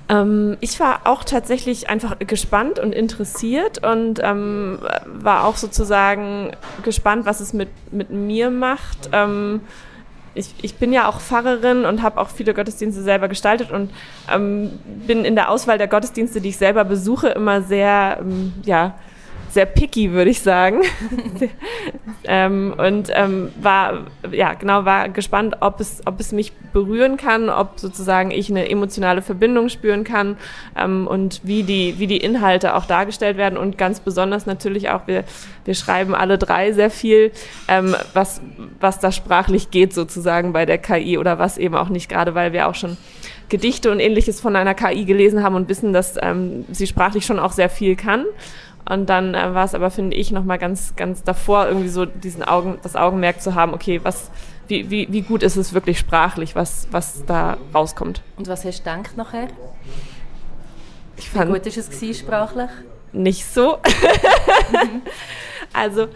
Ähm, 0.07 0.55
ich 0.61 0.79
war 0.79 1.01
auch 1.05 1.25
tatsächlich 1.25 1.89
einfach 1.89 2.19
gespannt 2.19 2.79
und 2.79 2.93
interessiert 2.93 3.85
und 3.85 4.21
ähm, 4.23 4.79
war 5.05 5.45
auch 5.45 5.57
sozusagen 5.57 6.51
gespannt, 6.83 7.25
was 7.25 7.41
es 7.41 7.51
mit, 7.51 7.69
mit 7.91 8.11
mir 8.11 8.49
macht. 8.49 9.09
Ähm, 9.11 9.61
ich, 10.35 10.53
ich 10.61 10.75
bin 10.75 10.93
ja 10.93 11.07
auch 11.07 11.19
Pfarrerin 11.19 11.85
und 11.85 12.03
habe 12.03 12.19
auch 12.19 12.29
viele 12.29 12.53
Gottesdienste 12.53 13.01
selber 13.01 13.27
gestaltet 13.27 13.71
und 13.71 13.91
ähm, 14.31 14.71
bin 15.07 15.25
in 15.25 15.35
der 15.35 15.49
Auswahl 15.49 15.77
der 15.77 15.87
Gottesdienste, 15.87 16.41
die 16.41 16.49
ich 16.49 16.57
selber 16.57 16.83
besuche, 16.83 17.29
immer 17.29 17.61
sehr, 17.61 18.17
ähm, 18.19 18.53
ja, 18.63 18.95
sehr 19.55 19.65
picky, 19.65 20.11
würde 20.11 20.29
ich 20.29 20.41
sagen. 20.41 20.81
ähm, 22.25 22.75
und 22.77 23.09
ähm, 23.13 23.51
war, 23.59 24.05
ja, 24.31 24.53
genau, 24.53 24.83
war 24.83 25.07
gespannt, 25.07 25.55
ob 25.61 25.79
es, 25.79 26.01
ob 26.05 26.19
es 26.19 26.33
mich 26.33 26.51
berühren 26.73 27.15
kann, 27.15 27.49
ob 27.49 27.79
sozusagen 27.79 28.31
ich 28.31 28.49
eine 28.49 28.69
emotionale 28.69 29.21
Verbindung 29.21 29.69
spüren 29.69 30.03
kann 30.03 30.37
ähm, 30.77 31.07
und 31.07 31.39
wie 31.43 31.63
die, 31.63 31.95
wie 31.97 32.05
die 32.05 32.17
Inhalte 32.17 32.75
auch 32.75 32.85
dargestellt 32.85 33.37
werden 33.37 33.57
und 33.57 33.77
ganz 33.77 34.01
besonders 34.01 34.45
natürlich 34.45 34.89
auch, 34.89 35.07
wir, 35.07 35.23
wir 35.63 35.73
schreiben 35.73 36.13
alle 36.13 36.37
drei 36.37 36.73
sehr 36.73 36.91
viel, 36.91 37.31
ähm, 37.69 37.95
was, 38.13 38.41
was 38.81 38.99
da 38.99 39.13
sprachlich 39.13 39.71
geht 39.71 39.93
sozusagen 39.93 40.51
bei 40.51 40.65
der 40.65 40.79
KI 40.79 41.17
oder 41.17 41.39
was 41.39 41.57
eben 41.57 41.75
auch 41.75 41.89
nicht, 41.89 42.09
gerade 42.09 42.35
weil 42.35 42.51
wir 42.51 42.67
auch 42.67 42.75
schon 42.75 42.97
Gedichte 43.47 43.91
und 43.91 43.99
ähnliches 43.99 44.41
von 44.41 44.55
einer 44.55 44.73
KI 44.73 45.05
gelesen 45.05 45.43
haben 45.43 45.55
und 45.55 45.69
wissen, 45.69 45.93
dass 45.93 46.15
ähm, 46.21 46.65
sie 46.71 46.87
sprachlich 46.87 47.25
schon 47.25 47.39
auch 47.39 47.51
sehr 47.51 47.69
viel 47.69 47.95
kann. 47.95 48.25
Und 48.87 49.09
dann 49.09 49.33
äh, 49.33 49.53
war 49.53 49.65
es 49.65 49.73
aber, 49.73 49.89
finde 49.89 50.15
ich, 50.15 50.31
nochmal 50.31 50.59
ganz, 50.59 50.95
ganz 50.95 51.23
davor, 51.23 51.67
irgendwie 51.67 51.89
so 51.89 52.05
diesen 52.05 52.43
Augen, 52.43 52.77
das 52.83 52.95
Augenmerk 52.95 53.41
zu 53.41 53.55
haben, 53.55 53.73
okay, 53.73 53.99
was, 54.03 54.29
wie, 54.67 54.89
wie, 54.89 55.07
wie 55.11 55.21
gut 55.21 55.41
ist 55.41 55.55
es 55.55 55.73
wirklich 55.73 55.97
sprachlich, 55.97 56.55
was, 56.55 56.87
was 56.91 57.25
da 57.25 57.57
rauskommt. 57.73 58.21
Und 58.37 58.47
was 58.47 58.63
hast 58.63 58.79
du 58.79 58.83
gedacht 58.83 59.17
nachher? 59.17 59.47
Ich 61.17 61.29
fand, 61.29 61.49
wie 61.49 61.53
gut 61.53 61.65
ist 61.65 61.77
es 61.77 62.17
sprachlich? 62.17 62.69
Nicht 63.15 63.45
so. 63.45 63.77
Also, 65.73 66.07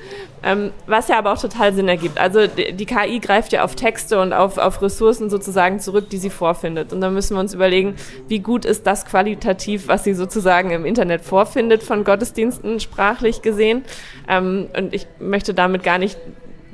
ähm, 0.41 0.71
was 0.87 1.09
ja 1.09 1.17
aber 1.17 1.33
auch 1.33 1.41
total 1.41 1.73
Sinn 1.73 1.89
ergibt. 1.89 2.17
Also, 2.17 2.47
die, 2.47 2.71
die, 2.71 2.85
KI 2.85 3.19
greift 3.19 3.51
ja 3.51 3.63
auf 3.63 3.75
Texte 3.75 4.21
und 4.21 4.31
auf, 4.31 4.57
auf 4.57 4.81
Ressourcen 4.81 5.29
sozusagen 5.29 5.81
zurück, 5.81 6.09
die 6.09 6.17
sie 6.17 6.29
vorfindet. 6.29 6.93
Und 6.93 7.01
dann 7.01 7.13
müssen 7.13 7.35
wir 7.35 7.41
uns 7.41 7.53
überlegen, 7.53 7.95
wie 8.29 8.39
gut 8.39 8.63
ist 8.63 8.87
das 8.87 9.05
qualitativ, 9.05 9.89
was 9.89 10.05
sie 10.05 10.13
sozusagen 10.13 10.71
im 10.71 10.85
Internet 10.85 11.25
vorfindet, 11.25 11.83
von 11.83 12.05
Gottesdiensten 12.05 12.79
sprachlich 12.79 13.41
gesehen. 13.41 13.83
Ähm, 14.29 14.69
und 14.77 14.93
ich 14.93 15.07
möchte 15.19 15.53
damit 15.53 15.83
gar 15.83 15.97
nicht 15.97 16.17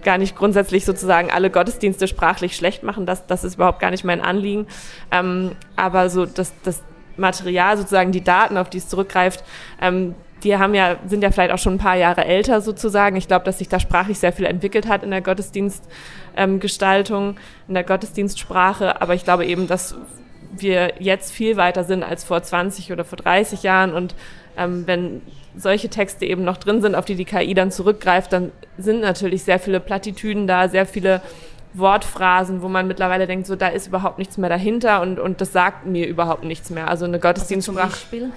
gar 0.03 0.19
nicht 0.19 0.35
grundsätzlich 0.35 0.85
sozusagen 0.85 1.31
alle 1.31 1.49
Gottesdienste 1.49 2.07
sprachlich 2.07 2.55
schlecht 2.55 2.83
machen. 2.83 3.07
Das, 3.07 3.25
das 3.25 3.43
ist 3.43 3.55
überhaupt 3.55 3.79
gar 3.79 3.89
nicht 3.89 4.03
mein 4.03 4.21
Anliegen. 4.21 4.67
Ähm, 5.11 5.53
aber 5.75 6.11
so 6.11 6.27
das, 6.27 6.53
das 6.63 6.83
Material, 7.17 7.77
sozusagen 7.77 8.11
die 8.11 8.23
Daten, 8.23 8.57
auf 8.57 8.69
die 8.69 8.79
es 8.79 8.87
zurückgreift, 8.87 9.43
ähm, 9.81 10.15
die 10.43 10.57
haben 10.57 10.75
ja, 10.75 10.97
sind 11.07 11.23
ja 11.23 11.31
vielleicht 11.31 11.51
auch 11.51 11.57
schon 11.57 11.73
ein 11.75 11.79
paar 11.79 11.97
Jahre 11.97 12.25
älter 12.25 12.61
sozusagen. 12.61 13.15
Ich 13.15 13.27
glaube, 13.27 13.43
dass 13.45 13.57
sich 13.57 13.67
da 13.67 13.79
sprachlich 13.79 14.19
sehr 14.19 14.31
viel 14.31 14.45
entwickelt 14.45 14.87
hat 14.87 15.01
in 15.03 15.09
der 15.09 15.21
Gottesdienstgestaltung, 15.21 17.29
ähm, 17.29 17.37
in 17.67 17.73
der 17.73 17.83
Gottesdienstsprache. 17.83 19.01
Aber 19.01 19.15
ich 19.15 19.23
glaube 19.23 19.43
eben, 19.45 19.65
dass 19.67 19.95
wir 20.51 20.93
jetzt 20.99 21.33
viel 21.33 21.57
weiter 21.57 21.83
sind 21.83 22.03
als 22.03 22.23
vor 22.23 22.43
20 22.43 22.91
oder 22.91 23.03
vor 23.05 23.17
30 23.17 23.63
Jahren. 23.63 23.91
Und 23.93 24.13
ähm, 24.57 24.83
wenn 24.85 25.23
solche 25.55 25.89
Texte 25.89 26.25
eben 26.25 26.43
noch 26.43 26.57
drin 26.57 26.81
sind, 26.81 26.95
auf 26.95 27.05
die 27.05 27.15
die 27.15 27.25
KI 27.25 27.53
dann 27.53 27.71
zurückgreift, 27.71 28.33
dann 28.33 28.51
sind 28.77 29.01
natürlich 29.01 29.43
sehr 29.43 29.59
viele 29.59 29.79
Plattitüden 29.79 30.47
da, 30.47 30.69
sehr 30.69 30.85
viele 30.85 31.21
Wortphrasen, 31.77 32.61
wo 32.61 32.67
man 32.67 32.87
mittlerweile 32.87 33.27
denkt, 33.27 33.47
so 33.47 33.55
da 33.55 33.67
ist 33.67 33.87
überhaupt 33.87 34.17
nichts 34.17 34.37
mehr 34.37 34.49
dahinter 34.49 35.01
und, 35.01 35.19
und 35.19 35.41
das 35.41 35.51
sagt 35.51 35.85
mir 35.85 36.07
überhaupt 36.07 36.43
nichts 36.43 36.69
mehr. 36.69 36.87
Also 36.87 37.05
eine 37.05 37.19
Gottesdienstsprache. 37.19 37.91
Also 38.11 38.31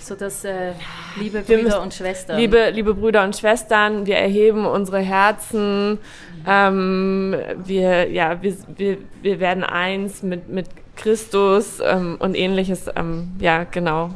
so 0.00 0.14
dass 0.14 0.44
äh, 0.44 0.72
liebe 1.16 1.40
Brüder 1.40 1.62
müssen, 1.62 1.78
und 1.80 1.94
Schwestern. 1.94 2.38
Liebe, 2.38 2.70
liebe 2.70 2.94
Brüder 2.94 3.24
und 3.24 3.36
Schwestern, 3.36 4.06
wir 4.06 4.16
erheben 4.16 4.64
unsere 4.64 5.00
Herzen, 5.00 5.98
ähm, 6.46 7.34
wir, 7.64 8.08
ja, 8.10 8.40
wir, 8.40 8.56
wir, 8.76 8.98
wir 9.22 9.40
werden 9.40 9.64
eins 9.64 10.22
mit, 10.22 10.48
mit 10.48 10.66
Christus 10.94 11.80
ähm, 11.84 12.16
und 12.20 12.36
ähnliches. 12.36 12.86
Ähm, 12.94 13.32
ja, 13.40 13.64
genau. 13.64 14.10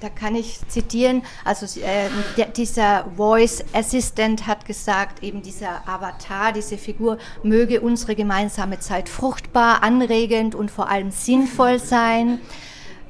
Da 0.00 0.08
kann 0.08 0.34
ich 0.34 0.60
zitieren, 0.68 1.22
also 1.44 1.66
äh, 1.80 2.08
der, 2.38 2.46
dieser 2.46 3.04
Voice 3.16 3.62
Assistant 3.74 4.46
hat 4.46 4.64
gesagt, 4.64 5.22
eben 5.22 5.42
dieser 5.42 5.86
Avatar, 5.86 6.52
diese 6.52 6.78
Figur, 6.78 7.18
möge 7.42 7.82
unsere 7.82 8.14
gemeinsame 8.14 8.78
Zeit 8.78 9.10
fruchtbar, 9.10 9.82
anregend 9.82 10.54
und 10.54 10.70
vor 10.70 10.88
allem 10.88 11.10
sinnvoll 11.10 11.78
sein. 11.78 12.40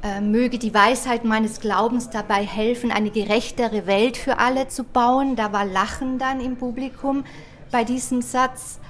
Äh, 0.03 0.21
möge 0.21 0.59
die 0.59 0.75
Weisheit 0.75 1.25
meines 1.25 1.61
Glaubens 1.61 2.11
dabei 2.11 2.45
helfen, 2.45 2.91
eine 2.91 3.11
gerechtere 3.11 3.87
Welt 3.87 4.17
für 4.17 4.39
alle 4.39 4.67
zu 4.67 4.83
bauen. 4.83 5.37
Da 5.37 5.53
war 5.53 5.65
Lachen 5.65 6.19
dann 6.19 6.41
im 6.41 6.57
Publikum 6.57 7.25
bei 7.71 7.85
diesem 7.85 8.21
Satz. 8.21 8.81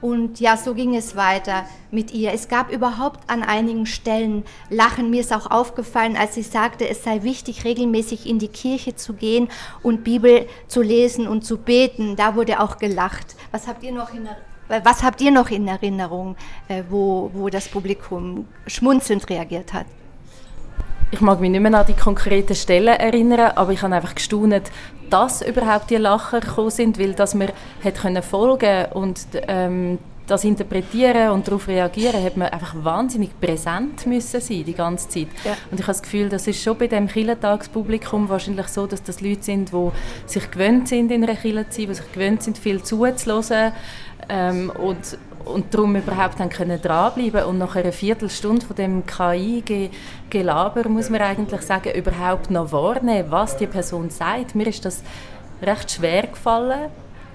Und 0.00 0.38
ja, 0.38 0.56
so 0.56 0.74
ging 0.74 0.94
es 0.94 1.16
weiter 1.16 1.64
mit 1.90 2.12
ihr. 2.12 2.32
Es 2.32 2.48
gab 2.48 2.70
überhaupt 2.70 3.28
an 3.28 3.42
einigen 3.42 3.86
Stellen 3.86 4.44
Lachen. 4.70 5.10
Mir 5.10 5.20
ist 5.20 5.32
auch 5.32 5.50
aufgefallen, 5.50 6.16
als 6.16 6.34
sie 6.34 6.42
sagte, 6.42 6.88
es 6.88 7.02
sei 7.02 7.22
wichtig, 7.22 7.64
regelmäßig 7.64 8.26
in 8.26 8.38
die 8.38 8.48
Kirche 8.48 8.94
zu 8.94 9.14
gehen 9.14 9.48
und 9.82 10.04
Bibel 10.04 10.46
zu 10.68 10.82
lesen 10.82 11.26
und 11.26 11.44
zu 11.44 11.58
beten. 11.58 12.14
Da 12.14 12.36
wurde 12.36 12.60
auch 12.60 12.78
gelacht. 12.78 13.34
Was 13.50 13.66
habt 13.66 13.82
ihr 13.82 13.92
noch 13.92 14.10
in 14.10 14.26
Erinnerung? 14.26 14.48
Was 14.84 15.02
habt 15.02 15.20
ihr 15.22 15.30
noch 15.30 15.50
in 15.50 15.66
Erinnerung, 15.66 16.36
äh, 16.68 16.82
wo, 16.90 17.30
wo 17.32 17.48
das 17.48 17.68
Publikum 17.68 18.46
schmunzelnd 18.66 19.28
reagiert 19.30 19.72
hat? 19.72 19.86
Ich 21.10 21.20
mag 21.20 21.40
mich 21.40 21.50
nicht 21.50 21.60
mehr 21.60 21.74
an 21.74 21.86
die 21.86 21.94
konkreten 21.94 22.54
Stellen 22.54 22.96
erinnern, 22.98 23.52
aber 23.54 23.72
ich 23.72 23.82
habe 23.82 23.94
einfach 23.94 24.14
gestaunt, 24.14 24.70
dass 25.10 25.42
überhaupt 25.42 25.90
die 25.90 25.96
Lacher 25.96 26.40
gekommen 26.40 26.70
sind, 26.70 26.98
weil 26.98 27.14
dass 27.14 27.38
wir 27.38 27.48
hat 27.82 27.94
können 27.94 28.22
folgen 28.22 28.86
und 28.92 29.20
ähm, 29.46 29.98
das 30.26 30.44
interpretieren 30.44 31.30
und 31.30 31.48
darauf 31.48 31.68
reagieren, 31.68 32.22
hat 32.22 32.36
man 32.36 32.48
einfach 32.48 32.74
wahnsinnig 32.82 33.30
präsent 33.40 34.06
müssen 34.06 34.40
sein 34.40 34.64
die 34.64 34.74
ganze 34.74 35.08
Zeit. 35.08 35.28
Ja. 35.44 35.52
Und 35.70 35.80
ich 35.80 35.86
habe 35.86 35.92
das 35.92 36.02
Gefühl, 36.02 36.28
das 36.28 36.46
ist 36.46 36.62
schon 36.62 36.76
bei 36.76 36.86
dem 36.86 37.08
Kirchentagspublikum 37.08 38.28
wahrscheinlich 38.28 38.68
so, 38.68 38.86
dass 38.86 39.02
das 39.02 39.22
Leute 39.22 39.42
sind, 39.42 39.72
die 39.72 39.90
sich 40.26 40.50
gewöhnt 40.50 40.88
sind, 40.88 41.10
in 41.10 41.24
einer 41.24 41.34
Kirche 41.34 41.68
zu 41.70 41.80
sein, 41.80 41.88
die 41.88 41.94
sich 41.94 42.12
gewöhnt 42.12 42.42
sind, 42.42 42.58
viel 42.58 42.82
zuzuhören 42.82 43.72
ähm, 44.28 44.70
und 44.78 45.18
und 45.48 45.74
darum 45.74 45.96
überhaupt 45.96 46.38
dann 46.40 46.48
können 46.48 46.80
dranbleiben 46.80 47.44
und 47.44 47.58
nach 47.58 47.74
einer 47.76 47.92
Viertelstunde 47.92 48.64
von 48.64 48.76
dem 48.76 49.04
KI-Gelaber 49.06 50.88
muss 50.88 51.10
man 51.10 51.22
eigentlich 51.22 51.62
sagen, 51.62 51.92
überhaupt 51.94 52.50
noch 52.50 52.72
wahrnehmen, 52.72 53.30
was 53.30 53.56
die 53.56 53.66
Person 53.66 54.10
sagt. 54.10 54.54
Mir 54.54 54.66
ist 54.66 54.84
das 54.84 55.02
recht 55.62 55.90
schwer 55.90 56.26
gefallen 56.26 56.90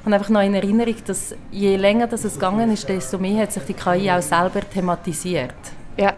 und 0.05 0.13
einfach 0.13 0.29
noch 0.29 0.41
in 0.41 0.53
Erinnerung, 0.53 0.95
dass 1.05 1.35
je 1.51 1.75
länger 1.75 2.07
das 2.07 2.23
es 2.23 2.35
gegangen 2.35 2.71
ist, 2.71 2.87
desto 2.87 3.17
mehr 3.17 3.43
hat 3.43 3.51
sich 3.51 3.63
die 3.63 3.73
KI 3.73 4.11
auch 4.11 4.21
selber 4.21 4.61
thematisiert. 4.61 5.53
Ja, 5.97 6.13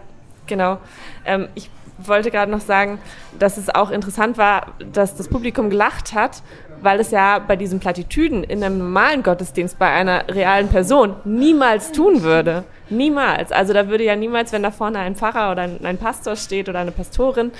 genau. 0.46 0.78
Ähm, 1.24 1.48
ich 1.54 1.70
wollte 1.98 2.30
gerade 2.30 2.50
noch 2.50 2.60
sagen, 2.60 2.98
dass 3.38 3.56
es 3.56 3.74
auch 3.74 3.90
interessant 3.90 4.38
war, 4.38 4.74
dass 4.92 5.16
das 5.16 5.28
Publikum 5.28 5.70
gelacht 5.70 6.14
hat, 6.14 6.42
weil 6.82 7.00
es 7.00 7.10
ja 7.10 7.38
bei 7.38 7.56
diesen 7.56 7.80
Plattitüden 7.80 8.44
in 8.44 8.62
einem 8.62 8.78
normalen 8.78 9.22
Gottesdienst 9.22 9.78
bei 9.78 9.90
einer 9.90 10.28
realen 10.28 10.68
Person 10.68 11.16
niemals 11.24 11.92
tun 11.92 12.22
würde. 12.22 12.64
Niemals. 12.88 13.50
Also 13.50 13.72
da 13.72 13.88
würde 13.88 14.04
ja 14.04 14.14
niemals, 14.14 14.52
wenn 14.52 14.62
da 14.62 14.70
vorne 14.70 15.00
ein 15.00 15.16
Pfarrer 15.16 15.50
oder 15.50 15.62
ein, 15.62 15.84
ein, 15.84 15.98
Pastor 15.98 16.36
steht 16.36 16.68
oder 16.68 16.78
eine 16.78 16.92
Pastorin, 16.92 17.50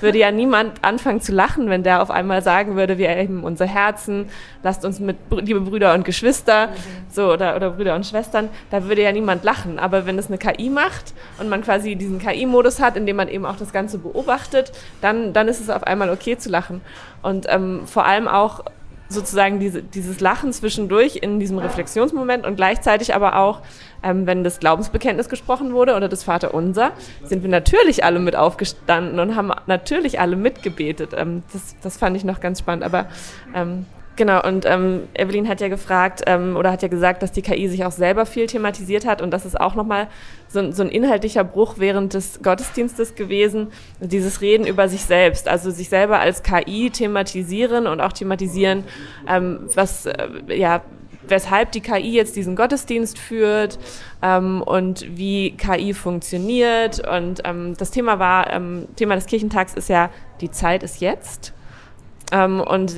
würde 0.00 0.18
ja 0.18 0.30
niemand 0.30 0.84
anfangen 0.84 1.20
zu 1.20 1.32
lachen, 1.32 1.68
wenn 1.70 1.82
der 1.82 2.02
auf 2.02 2.10
einmal 2.10 2.40
sagen 2.42 2.76
würde, 2.76 2.96
wir 2.96 3.08
erheben 3.08 3.42
unser 3.42 3.66
Herzen, 3.66 4.28
lasst 4.62 4.84
uns 4.84 5.00
mit, 5.00 5.16
liebe 5.30 5.60
Brüder 5.60 5.92
und 5.94 6.04
Geschwister, 6.04 6.68
so, 7.10 7.32
oder, 7.32 7.56
oder 7.56 7.70
Brüder 7.70 7.96
und 7.96 8.06
Schwestern, 8.06 8.48
da 8.70 8.84
würde 8.84 9.02
ja 9.02 9.10
niemand 9.10 9.42
lachen. 9.42 9.80
Aber 9.80 10.06
wenn 10.06 10.18
es 10.18 10.28
eine 10.28 10.38
KI 10.38 10.70
macht 10.70 11.14
und 11.40 11.48
man 11.48 11.62
quasi 11.62 11.96
diesen 11.96 12.20
KI-Modus 12.20 12.80
hat, 12.80 12.96
in 12.96 13.06
dem 13.06 13.16
man 13.16 13.28
eben 13.28 13.44
auch 13.44 13.56
das 13.56 13.72
Ganze 13.72 13.98
beobachtet, 13.98 14.70
dann, 15.00 15.32
dann 15.32 15.48
ist 15.48 15.60
es 15.60 15.68
auf 15.68 15.82
einmal 15.82 16.10
okay 16.10 16.38
zu 16.38 16.48
lachen. 16.48 16.80
Und 17.22 17.46
ähm, 17.48 17.86
vor 17.86 18.06
allem 18.06 18.28
auch 18.28 18.60
sozusagen 19.08 19.60
diese, 19.60 19.82
dieses 19.82 20.20
Lachen 20.20 20.52
zwischendurch 20.52 21.16
in 21.16 21.38
diesem 21.38 21.58
Reflexionsmoment 21.58 22.46
und 22.46 22.56
gleichzeitig 22.56 23.14
aber 23.14 23.36
auch, 23.36 23.62
ähm, 24.02 24.26
wenn 24.26 24.44
das 24.44 24.60
Glaubensbekenntnis 24.60 25.28
gesprochen 25.28 25.72
wurde 25.72 25.94
oder 25.94 26.08
das 26.08 26.24
Vaterunser, 26.24 26.92
sind 27.24 27.42
wir 27.42 27.50
natürlich 27.50 28.04
alle 28.04 28.18
mit 28.18 28.36
aufgestanden 28.36 29.20
und 29.20 29.36
haben 29.36 29.52
natürlich 29.66 30.20
alle 30.20 30.36
mitgebetet. 30.36 31.10
Ähm, 31.16 31.42
das, 31.52 31.76
das 31.82 31.96
fand 31.96 32.16
ich 32.16 32.24
noch 32.24 32.40
ganz 32.40 32.60
spannend. 32.60 32.84
Aber 32.84 33.06
ähm, 33.54 33.86
Genau, 34.16 34.42
und 34.42 34.64
ähm, 34.64 35.02
Evelyn 35.12 35.46
hat 35.46 35.60
ja 35.60 35.68
gefragt 35.68 36.22
ähm, 36.26 36.56
oder 36.56 36.72
hat 36.72 36.80
ja 36.80 36.88
gesagt, 36.88 37.22
dass 37.22 37.32
die 37.32 37.42
KI 37.42 37.68
sich 37.68 37.84
auch 37.84 37.92
selber 37.92 38.24
viel 38.24 38.46
thematisiert 38.46 39.04
hat 39.04 39.20
und 39.20 39.30
das 39.30 39.44
ist 39.44 39.60
auch 39.60 39.74
nochmal 39.74 40.08
so, 40.48 40.70
so 40.72 40.82
ein 40.82 40.88
inhaltlicher 40.88 41.44
Bruch 41.44 41.74
während 41.78 42.14
des 42.14 42.40
Gottesdienstes 42.42 43.14
gewesen, 43.14 43.68
dieses 44.00 44.40
Reden 44.40 44.66
über 44.66 44.88
sich 44.88 45.04
selbst, 45.04 45.48
also 45.48 45.70
sich 45.70 45.88
selber 45.88 46.18
als 46.18 46.42
KI 46.42 46.90
thematisieren 46.90 47.86
und 47.86 48.00
auch 48.00 48.12
thematisieren, 48.12 48.84
ähm, 49.28 49.60
was, 49.74 50.06
äh, 50.06 50.28
ja, 50.48 50.82
weshalb 51.28 51.72
die 51.72 51.80
KI 51.80 52.12
jetzt 52.12 52.36
diesen 52.36 52.56
Gottesdienst 52.56 53.18
führt 53.18 53.78
ähm, 54.22 54.62
und 54.62 55.06
wie 55.16 55.56
KI 55.56 55.94
funktioniert. 55.94 57.06
Und 57.06 57.42
ähm, 57.44 57.74
das 57.76 57.90
Thema 57.90 58.18
war, 58.18 58.52
ähm, 58.52 58.86
Thema 58.96 59.14
des 59.16 59.26
Kirchentags 59.26 59.74
ist 59.74 59.88
ja, 59.88 60.10
die 60.40 60.50
Zeit 60.50 60.82
ist 60.82 61.00
jetzt. 61.00 61.52
Ähm, 62.32 62.60
und 62.60 62.96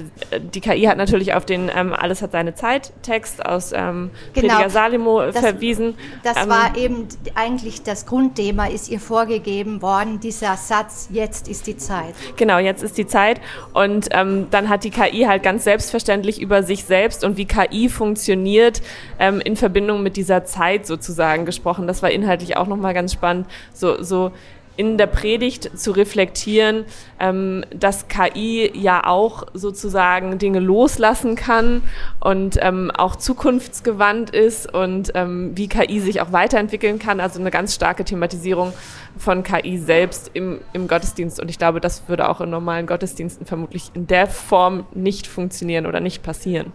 die 0.55 0.61
KI 0.61 0.85
hat 0.85 0.97
natürlich 0.97 1.35
auf 1.35 1.45
den 1.45 1.71
ähm, 1.75 1.93
Alles 1.93 2.23
hat 2.23 2.33
seine 2.33 2.55
Zeit 2.55 2.93
Text 3.03 3.45
aus 3.45 3.73
ähm, 3.73 4.11
genau. 4.33 4.55
Prediger 4.55 4.71
Salimo 4.71 5.21
das, 5.21 5.39
verwiesen. 5.39 5.95
Das 6.23 6.43
ähm, 6.43 6.49
war 6.49 6.77
eben 6.77 7.09
eigentlich 7.35 7.83
das 7.83 8.07
Grundthema, 8.07 8.69
ist 8.69 8.89
ihr 8.89 9.01
vorgegeben 9.01 9.83
worden, 9.83 10.19
dieser 10.21 10.57
Satz, 10.57 11.09
jetzt 11.13 11.47
ist 11.47 11.67
die 11.67 11.77
Zeit. 11.77 12.15
Genau, 12.37 12.59
jetzt 12.59 12.83
ist 12.83 12.97
die 12.97 13.07
Zeit. 13.07 13.41
Und 13.75 14.09
ähm, 14.13 14.47
dann 14.51 14.71
hat 14.71 14.85
die 14.85 14.91
KI 14.91 15.25
halt 15.25 15.43
ganz 15.43 15.65
selbstverständlich 15.65 16.41
über 16.41 16.63
sich 16.63 16.85
selbst 16.85 17.23
und 17.23 17.37
wie 17.37 17.45
KI 17.45 17.91
funktioniert 17.91 18.81
ähm, 19.19 19.41
in 19.41 19.57
Verbindung 19.57 20.03
mit 20.03 20.17
dieser 20.17 20.47
Zeit 20.47 20.87
sozusagen 20.87 21.45
gesprochen. 21.45 21.87
Das 21.87 22.03
war 22.03 22.11
inhaltlich 22.11 22.57
auch 22.57 22.67
nochmal 22.67 22.95
ganz 22.95 23.13
spannend. 23.13 23.47
So, 23.75 24.03
so 24.03 24.33
in 24.79 24.97
der 24.97 25.09
Predigt 25.09 25.77
zu 25.77 25.91
reflektieren, 25.91 26.85
ähm, 27.19 27.65
dass 27.75 28.07
KI 28.07 28.71
ja 28.75 29.05
auch 29.05 29.43
sozusagen 29.53 30.39
Dinge 30.39 30.61
loslassen 30.61 31.35
kann 31.35 31.83
und 32.21 32.59
ähm, 32.63 32.93
auch 32.97 33.17
zukunftsgewandt 33.17 34.31
ist 34.31 34.73
und 34.73 35.11
ähm, 35.17 35.51
wie 35.57 35.67
KI 35.67 35.99
sich 35.99 36.21
auch 36.21 36.31
weiterentwickeln 36.31 37.01
kann. 37.01 37.19
Also 37.19 37.41
eine 37.41 37.51
ganz 37.51 37.75
starke 37.75 38.05
Thematisierung 38.05 38.73
von 39.17 39.43
KI 39.43 39.79
selbst 39.79 40.31
im, 40.35 40.61
im 40.73 40.87
Gottesdienst. 40.87 41.41
Und 41.41 41.51
ich 41.51 41.59
glaube, 41.59 41.81
das 41.81 42.09
würde 42.09 42.29
auch 42.29 42.41
in 42.41 42.49
normalen 42.49 42.87
Gottesdiensten 42.87 43.47
vermutlich 43.47 43.91
in 43.95 44.07
der 44.07 44.29
Form 44.29 44.87
nicht 44.95 45.27
funktionieren 45.27 45.87
oder 45.87 45.99
nicht 45.99 46.23
passieren. 46.23 46.73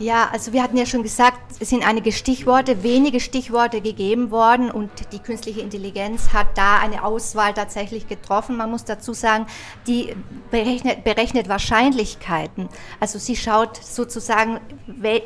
Ja, 0.00 0.28
also 0.30 0.52
wir 0.52 0.62
hatten 0.62 0.76
ja 0.76 0.86
schon 0.86 1.02
gesagt, 1.02 1.40
es 1.58 1.70
sind 1.70 1.84
einige 1.84 2.12
Stichworte, 2.12 2.84
wenige 2.84 3.18
Stichworte 3.18 3.80
gegeben 3.80 4.30
worden 4.30 4.70
und 4.70 4.90
die 5.12 5.18
künstliche 5.18 5.60
Intelligenz 5.60 6.32
hat 6.32 6.46
da 6.56 6.78
eine 6.78 7.02
Auswahl 7.02 7.52
tatsächlich 7.52 8.06
getroffen. 8.06 8.56
Man 8.56 8.70
muss 8.70 8.84
dazu 8.84 9.12
sagen, 9.12 9.46
die 9.88 10.14
berechnet, 10.52 11.02
berechnet 11.02 11.48
Wahrscheinlichkeiten. 11.48 12.68
Also 13.00 13.18
sie 13.18 13.34
schaut 13.34 13.76
sozusagen, 13.76 14.60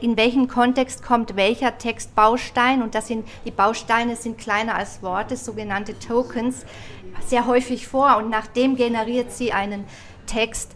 in 0.01 0.17
welchen 0.17 0.49
Kontext 0.49 1.03
kommt 1.03 1.37
welcher 1.37 1.77
Textbaustein 1.77 2.83
und 2.83 2.95
das 2.95 3.09
sind, 3.09 3.29
die 3.45 3.51
Bausteine 3.51 4.17
sind 4.17 4.39
kleiner 4.39 4.75
als 4.75 5.03
Worte, 5.03 5.37
sogenannte 5.37 5.99
Tokens, 5.99 6.65
sehr 7.27 7.47
häufig 7.47 7.87
vor 7.87 8.17
und 8.17 8.31
nachdem 8.31 8.77
generiert 8.77 9.33
sie 9.33 9.53
einen 9.53 9.85
Text. 10.25 10.75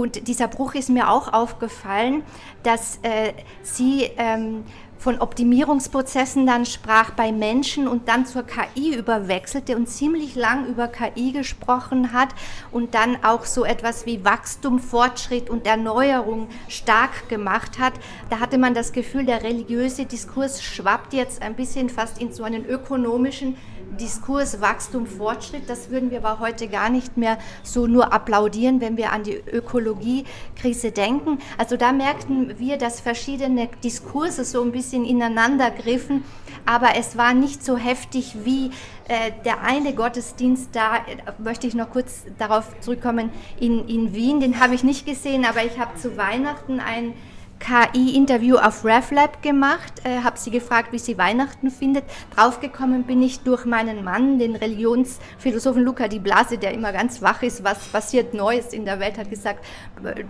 Und 0.00 0.28
dieser 0.28 0.48
Bruch 0.48 0.74
ist 0.74 0.88
mir 0.88 1.10
auch 1.10 1.30
aufgefallen, 1.30 2.22
dass 2.62 3.00
äh, 3.02 3.34
sie 3.62 4.08
ähm, 4.16 4.64
von 4.96 5.20
Optimierungsprozessen 5.20 6.46
dann 6.46 6.64
sprach 6.64 7.10
bei 7.10 7.32
Menschen 7.32 7.86
und 7.86 8.08
dann 8.08 8.24
zur 8.24 8.44
KI 8.44 8.96
überwechselte 8.96 9.76
und 9.76 9.88
ziemlich 9.88 10.36
lang 10.36 10.66
über 10.68 10.88
KI 10.88 11.32
gesprochen 11.32 12.14
hat 12.14 12.30
und 12.72 12.94
dann 12.94 13.22
auch 13.22 13.44
so 13.44 13.66
etwas 13.66 14.06
wie 14.06 14.24
Wachstum, 14.24 14.78
Fortschritt 14.78 15.50
und 15.50 15.66
Erneuerung 15.66 16.48
stark 16.68 17.28
gemacht 17.28 17.78
hat. 17.78 17.92
Da 18.30 18.40
hatte 18.40 18.56
man 18.56 18.72
das 18.72 18.92
Gefühl, 18.92 19.26
der 19.26 19.42
religiöse 19.42 20.06
Diskurs 20.06 20.62
schwappt 20.62 21.12
jetzt 21.12 21.42
ein 21.42 21.56
bisschen 21.56 21.90
fast 21.90 22.22
in 22.22 22.32
so 22.32 22.42
einen 22.42 22.64
ökonomischen 22.64 23.58
Diskurs 23.98 24.60
Wachstum, 24.60 25.06
Fortschritt, 25.06 25.68
das 25.68 25.90
würden 25.90 26.10
wir 26.10 26.24
aber 26.24 26.38
heute 26.40 26.68
gar 26.68 26.90
nicht 26.90 27.16
mehr 27.16 27.38
so 27.62 27.86
nur 27.86 28.12
applaudieren, 28.12 28.80
wenn 28.80 28.96
wir 28.96 29.12
an 29.12 29.24
die 29.24 29.34
Ökologiekrise 29.34 30.92
denken. 30.92 31.38
Also 31.58 31.76
da 31.76 31.92
merkten 31.92 32.58
wir, 32.58 32.76
dass 32.76 33.00
verschiedene 33.00 33.68
Diskurse 33.82 34.44
so 34.44 34.62
ein 34.62 34.72
bisschen 34.72 35.04
ineinander 35.04 35.70
griffen, 35.70 36.24
aber 36.66 36.96
es 36.96 37.16
war 37.16 37.34
nicht 37.34 37.64
so 37.64 37.76
heftig 37.76 38.36
wie 38.44 38.70
äh, 39.08 39.32
der 39.44 39.62
eine 39.62 39.94
Gottesdienst, 39.94 40.68
da 40.72 40.96
äh, 40.96 41.00
möchte 41.38 41.66
ich 41.66 41.74
noch 41.74 41.90
kurz 41.90 42.24
darauf 42.38 42.78
zurückkommen, 42.80 43.30
in, 43.58 43.88
in 43.88 44.14
Wien, 44.14 44.40
den 44.40 44.60
habe 44.60 44.74
ich 44.74 44.84
nicht 44.84 45.06
gesehen, 45.06 45.44
aber 45.44 45.64
ich 45.64 45.78
habe 45.78 45.98
zu 45.98 46.16
Weihnachten 46.16 46.78
ein 46.80 47.14
KI-Interview 47.60 48.56
auf 48.56 48.84
RevLab 48.84 49.42
gemacht, 49.42 49.92
äh, 50.04 50.22
habe 50.22 50.38
sie 50.38 50.50
gefragt, 50.50 50.92
wie 50.92 50.98
sie 50.98 51.18
Weihnachten 51.18 51.70
findet. 51.70 52.04
Draufgekommen 52.34 53.04
bin 53.04 53.22
ich 53.22 53.40
durch 53.40 53.66
meinen 53.66 54.02
Mann, 54.02 54.38
den 54.38 54.56
Religionsphilosophen 54.56 55.84
Luca 55.84 56.08
Di 56.08 56.18
Blase, 56.18 56.58
der 56.58 56.72
immer 56.72 56.92
ganz 56.92 57.22
wach 57.22 57.42
ist, 57.42 57.62
was 57.62 57.78
passiert 57.88 58.34
Neues 58.34 58.72
in 58.72 58.84
der 58.86 58.98
Welt, 58.98 59.18
hat 59.18 59.30
gesagt, 59.30 59.64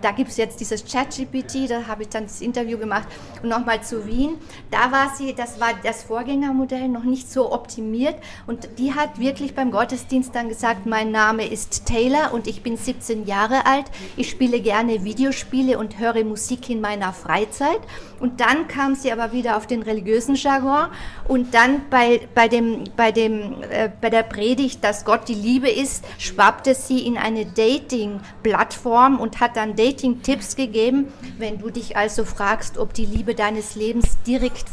da 0.01 0.11
gibt 0.11 0.29
es 0.29 0.37
jetzt 0.37 0.59
dieses 0.59 0.83
ChatGPT, 0.85 1.69
da 1.69 1.87
habe 1.87 2.03
ich 2.03 2.09
dann 2.09 2.23
das 2.23 2.41
Interview 2.41 2.77
gemacht. 2.77 3.07
Und 3.41 3.49
nochmal 3.49 3.81
zu 3.81 4.05
Wien, 4.05 4.37
da 4.69 4.91
war 4.91 5.15
sie, 5.15 5.33
das 5.33 5.59
war 5.59 5.69
das 5.83 6.03
Vorgängermodell, 6.03 6.89
noch 6.89 7.03
nicht 7.03 7.31
so 7.31 7.51
optimiert. 7.51 8.15
Und 8.45 8.67
die 8.77 8.93
hat 8.93 9.19
wirklich 9.19 9.55
beim 9.55 9.71
Gottesdienst 9.71 10.35
dann 10.35 10.49
gesagt, 10.49 10.85
mein 10.85 11.11
Name 11.11 11.47
ist 11.47 11.85
Taylor 11.85 12.33
und 12.33 12.47
ich 12.47 12.61
bin 12.61 12.75
17 12.75 13.25
Jahre 13.25 13.65
alt. 13.65 13.85
Ich 14.17 14.29
spiele 14.29 14.59
gerne 14.59 15.05
Videospiele 15.05 15.79
und 15.79 15.97
höre 15.97 16.23
Musik 16.25 16.69
in 16.69 16.81
meiner 16.81 17.13
Freizeit. 17.21 17.79
Und 18.19 18.39
dann 18.39 18.67
kam 18.67 18.95
sie 18.95 19.11
aber 19.11 19.31
wieder 19.31 19.57
auf 19.57 19.67
den 19.67 19.81
religiösen 19.81 20.35
Jargon 20.35 20.87
und 21.27 21.53
dann 21.53 21.89
bei, 21.89 22.27
bei, 22.35 22.47
dem, 22.47 22.83
bei, 22.95 23.11
dem, 23.11 23.63
äh, 23.69 23.89
bei 24.01 24.09
der 24.09 24.23
Predigt, 24.23 24.83
dass 24.83 25.05
Gott 25.05 25.27
die 25.27 25.35
Liebe 25.35 25.69
ist, 25.69 26.03
schwappte 26.17 26.75
sie 26.75 27.05
in 27.05 27.17
eine 27.17 27.45
Dating-Plattform 27.45 29.19
und 29.19 29.39
hat 29.39 29.55
dann 29.55 29.75
Dating-Tipps 29.75 30.55
gegeben. 30.55 31.11
Wenn 31.37 31.59
du 31.59 31.69
dich 31.69 31.97
also 31.97 32.25
fragst, 32.25 32.77
ob 32.77 32.93
die 32.93 33.05
Liebe 33.05 33.35
deines 33.35 33.75
Lebens 33.75 34.17
direkt 34.25 34.65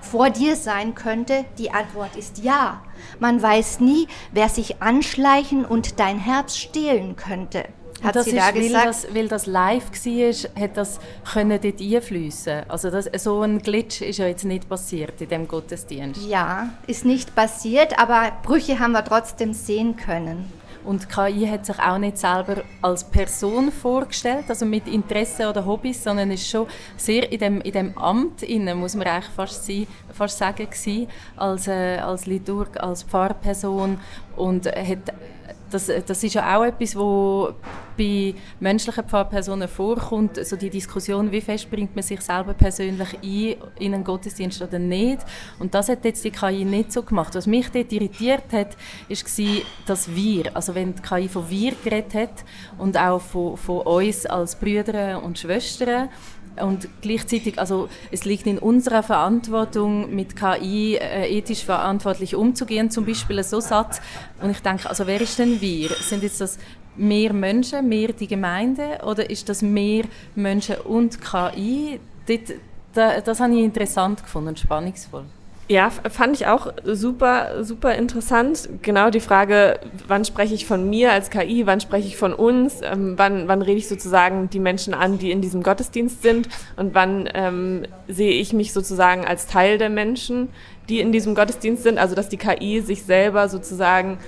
vor 0.00 0.30
dir 0.30 0.56
sein 0.56 0.94
könnte, 0.94 1.44
die 1.58 1.70
Antwort 1.72 2.16
ist 2.16 2.38
ja. 2.38 2.82
Man 3.18 3.42
weiß 3.42 3.80
nie, 3.80 4.06
wer 4.32 4.48
sich 4.48 4.80
anschleichen 4.80 5.64
und 5.64 5.98
dein 5.98 6.18
Herz 6.18 6.56
stehlen 6.56 7.16
könnte 7.16 7.64
hat 8.02 8.16
das 8.16 8.26
ist, 8.26 8.36
da. 8.36 8.54
Weil 8.54 8.72
das, 8.72 9.14
weil 9.14 9.28
das 9.28 9.46
live 9.46 9.90
war, 9.90 10.62
hat 10.62 10.76
das 10.76 11.00
können 11.32 11.60
dort 11.60 11.80
einfliessen. 11.80 12.62
Also 12.68 12.90
das, 12.90 13.08
so 13.22 13.42
ein 13.42 13.60
Glitch 13.60 14.02
ist 14.02 14.18
ja 14.18 14.26
jetzt 14.26 14.44
nicht 14.44 14.68
passiert 14.68 15.20
in 15.20 15.28
dem 15.28 15.48
Gottesdienst. 15.48 16.26
Ja, 16.26 16.70
ist 16.86 17.04
nicht 17.04 17.34
passiert, 17.34 17.98
aber 17.98 18.32
Brüche 18.42 18.78
haben 18.78 18.92
wir 18.92 19.04
trotzdem 19.04 19.52
sehen 19.52 19.96
können. 19.96 20.50
Und 20.86 21.08
KI 21.08 21.48
hat 21.48 21.66
sich 21.66 21.80
auch 21.80 21.98
nicht 21.98 22.16
selber 22.16 22.62
als 22.80 23.02
Person 23.02 23.72
vorgestellt, 23.72 24.44
also 24.46 24.64
mit 24.64 24.86
Interesse 24.86 25.48
oder 25.48 25.66
Hobbys, 25.66 26.04
sondern 26.04 26.30
ist 26.30 26.48
schon 26.48 26.68
sehr 26.96 27.32
in 27.32 27.40
dem, 27.40 27.60
in 27.62 27.72
dem 27.72 27.98
Amt 27.98 28.44
inne, 28.44 28.76
muss 28.76 28.94
man 28.94 29.08
eigentlich 29.08 29.32
fast, 29.34 29.66
sein, 29.66 29.88
fast 30.12 30.38
sagen, 30.38 30.70
gewesen, 30.70 31.08
als, 31.34 31.66
äh, 31.66 31.98
als 31.98 32.26
Liturg, 32.26 32.80
als 32.80 33.02
Pfarrperson 33.02 33.98
und 34.36 34.66
hat 34.66 35.12
das, 35.76 35.90
das 36.06 36.24
ist 36.24 36.34
ja 36.34 36.56
auch 36.56 36.64
etwas, 36.64 36.96
wo 36.96 37.52
bei 37.96 38.34
menschlichen 38.60 39.04
Pfarrpersonen 39.04 39.68
vorkommt, 39.68 40.44
so 40.44 40.56
die 40.56 40.70
Diskussion, 40.70 41.30
wie 41.30 41.40
fest 41.40 41.70
bringt 41.70 41.94
man 41.94 42.02
sich 42.02 42.20
selber 42.20 42.54
persönlich 42.54 43.14
ein 43.22 43.56
in 43.78 43.94
einen 43.94 44.04
Gottesdienst 44.04 44.60
oder 44.62 44.78
nicht. 44.78 45.18
Und 45.58 45.74
das 45.74 45.88
hat 45.88 46.04
jetzt 46.04 46.24
die 46.24 46.30
KI 46.30 46.64
nicht 46.64 46.92
so 46.92 47.02
gemacht. 47.02 47.34
Was 47.34 47.46
mich 47.46 47.70
dort 47.70 47.92
irritiert 47.92 48.52
hat, 48.52 48.76
war 49.08 49.62
das 49.86 50.14
Wir. 50.14 50.56
Also 50.56 50.74
wenn 50.74 50.94
die 50.94 51.02
KI 51.02 51.28
von 51.28 51.48
Wir 51.48 51.72
geredet 51.82 52.14
hat 52.14 52.44
und 52.78 52.98
auch 52.98 53.20
von, 53.20 53.56
von 53.56 53.80
uns 53.80 54.26
als 54.26 54.56
Brüder 54.56 55.22
und 55.22 55.38
Schwestern, 55.38 56.08
und 56.62 56.88
gleichzeitig, 57.02 57.58
also 57.58 57.88
es 58.10 58.24
liegt 58.24 58.46
in 58.46 58.58
unserer 58.58 59.02
Verantwortung, 59.02 60.14
mit 60.14 60.36
KI 60.36 60.96
äh, 60.96 61.28
ethisch 61.36 61.64
verantwortlich 61.64 62.34
umzugehen, 62.34 62.90
zum 62.90 63.04
Beispiel 63.04 63.42
so 63.42 63.60
Satz. 63.60 64.00
Und 64.40 64.50
ich 64.50 64.60
denke, 64.60 64.88
also 64.88 65.06
wer 65.06 65.20
ist 65.20 65.38
denn 65.38 65.60
wir? 65.60 65.90
Sind 65.90 66.22
jetzt 66.22 66.40
das 66.40 66.58
mehr 66.96 67.32
Menschen, 67.32 67.88
mehr 67.88 68.12
die 68.12 68.26
Gemeinde 68.26 69.00
oder 69.04 69.28
ist 69.28 69.48
das 69.48 69.62
mehr 69.62 70.04
Menschen 70.34 70.76
und 70.76 71.18
KI? 71.20 72.00
Das, 72.26 72.38
das, 72.94 73.24
das 73.24 73.40
habe 73.40 73.54
ich 73.54 73.64
interessant 73.64 74.22
gefunden 74.22 74.48
und 74.48 74.58
spannungsvoll. 74.58 75.24
Ja, 75.68 75.90
fand 75.90 76.36
ich 76.36 76.46
auch 76.46 76.72
super, 76.84 77.64
super 77.64 77.96
interessant. 77.96 78.68
Genau 78.82 79.10
die 79.10 79.18
Frage, 79.18 79.80
wann 80.06 80.24
spreche 80.24 80.54
ich 80.54 80.64
von 80.64 80.88
mir 80.88 81.10
als 81.10 81.28
KI, 81.28 81.66
wann 81.66 81.80
spreche 81.80 82.06
ich 82.06 82.16
von 82.16 82.32
uns, 82.32 82.80
ähm, 82.84 83.14
wann, 83.16 83.48
wann 83.48 83.62
rede 83.62 83.78
ich 83.78 83.88
sozusagen 83.88 84.48
die 84.48 84.60
Menschen 84.60 84.94
an, 84.94 85.18
die 85.18 85.32
in 85.32 85.40
diesem 85.40 85.64
Gottesdienst 85.64 86.22
sind 86.22 86.48
und 86.76 86.94
wann 86.94 87.28
ähm, 87.34 87.84
sehe 88.06 88.30
ich 88.30 88.52
mich 88.52 88.72
sozusagen 88.72 89.24
als 89.24 89.48
Teil 89.48 89.76
der 89.78 89.90
Menschen, 89.90 90.50
die 90.88 91.00
in 91.00 91.10
diesem 91.10 91.34
Gottesdienst 91.34 91.82
sind. 91.82 91.98
Also 91.98 92.14
dass 92.14 92.28
die 92.28 92.36
KI 92.36 92.80
sich 92.80 93.02
selber 93.02 93.48
sozusagen 93.48 94.18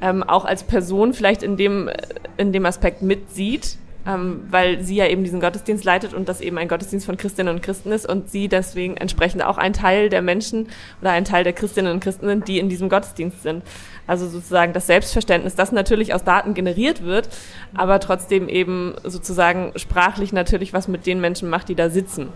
ähm, 0.00 0.22
auch 0.22 0.44
als 0.44 0.62
Person 0.62 1.12
vielleicht 1.12 1.42
in 1.42 1.56
dem, 1.56 1.90
in 2.36 2.52
dem 2.52 2.66
Aspekt 2.66 3.02
mitsieht 3.02 3.78
ähm, 4.06 4.44
weil 4.50 4.82
sie 4.82 4.96
ja 4.96 5.06
eben 5.06 5.24
diesen 5.24 5.40
Gottesdienst 5.40 5.84
leitet 5.84 6.14
und 6.14 6.28
das 6.28 6.40
eben 6.40 6.58
ein 6.58 6.68
Gottesdienst 6.68 7.06
von 7.06 7.16
Christinnen 7.16 7.54
und 7.54 7.62
Christen 7.62 7.92
ist 7.92 8.08
und 8.08 8.30
sie 8.30 8.48
deswegen 8.48 8.96
entsprechend 8.96 9.44
auch 9.44 9.58
ein 9.58 9.72
Teil 9.72 10.08
der 10.08 10.22
Menschen 10.22 10.68
oder 11.00 11.12
ein 11.12 11.24
Teil 11.24 11.44
der 11.44 11.52
Christinnen 11.52 11.92
und 11.92 12.00
Christen 12.00 12.26
sind, 12.26 12.48
die 12.48 12.58
in 12.58 12.68
diesem 12.68 12.88
Gottesdienst 12.88 13.42
sind. 13.42 13.62
Also 14.06 14.28
sozusagen 14.28 14.72
das 14.72 14.86
Selbstverständnis, 14.86 15.54
das 15.54 15.72
natürlich 15.72 16.12
aus 16.12 16.24
Daten 16.24 16.54
generiert 16.54 17.02
wird, 17.02 17.28
aber 17.74 18.00
trotzdem 18.00 18.48
eben 18.48 18.94
sozusagen 19.04 19.72
sprachlich 19.76 20.32
natürlich 20.32 20.72
was 20.72 20.88
mit 20.88 21.06
den 21.06 21.20
Menschen 21.20 21.48
macht, 21.48 21.68
die 21.68 21.74
da 21.74 21.88
sitzen. 21.88 22.28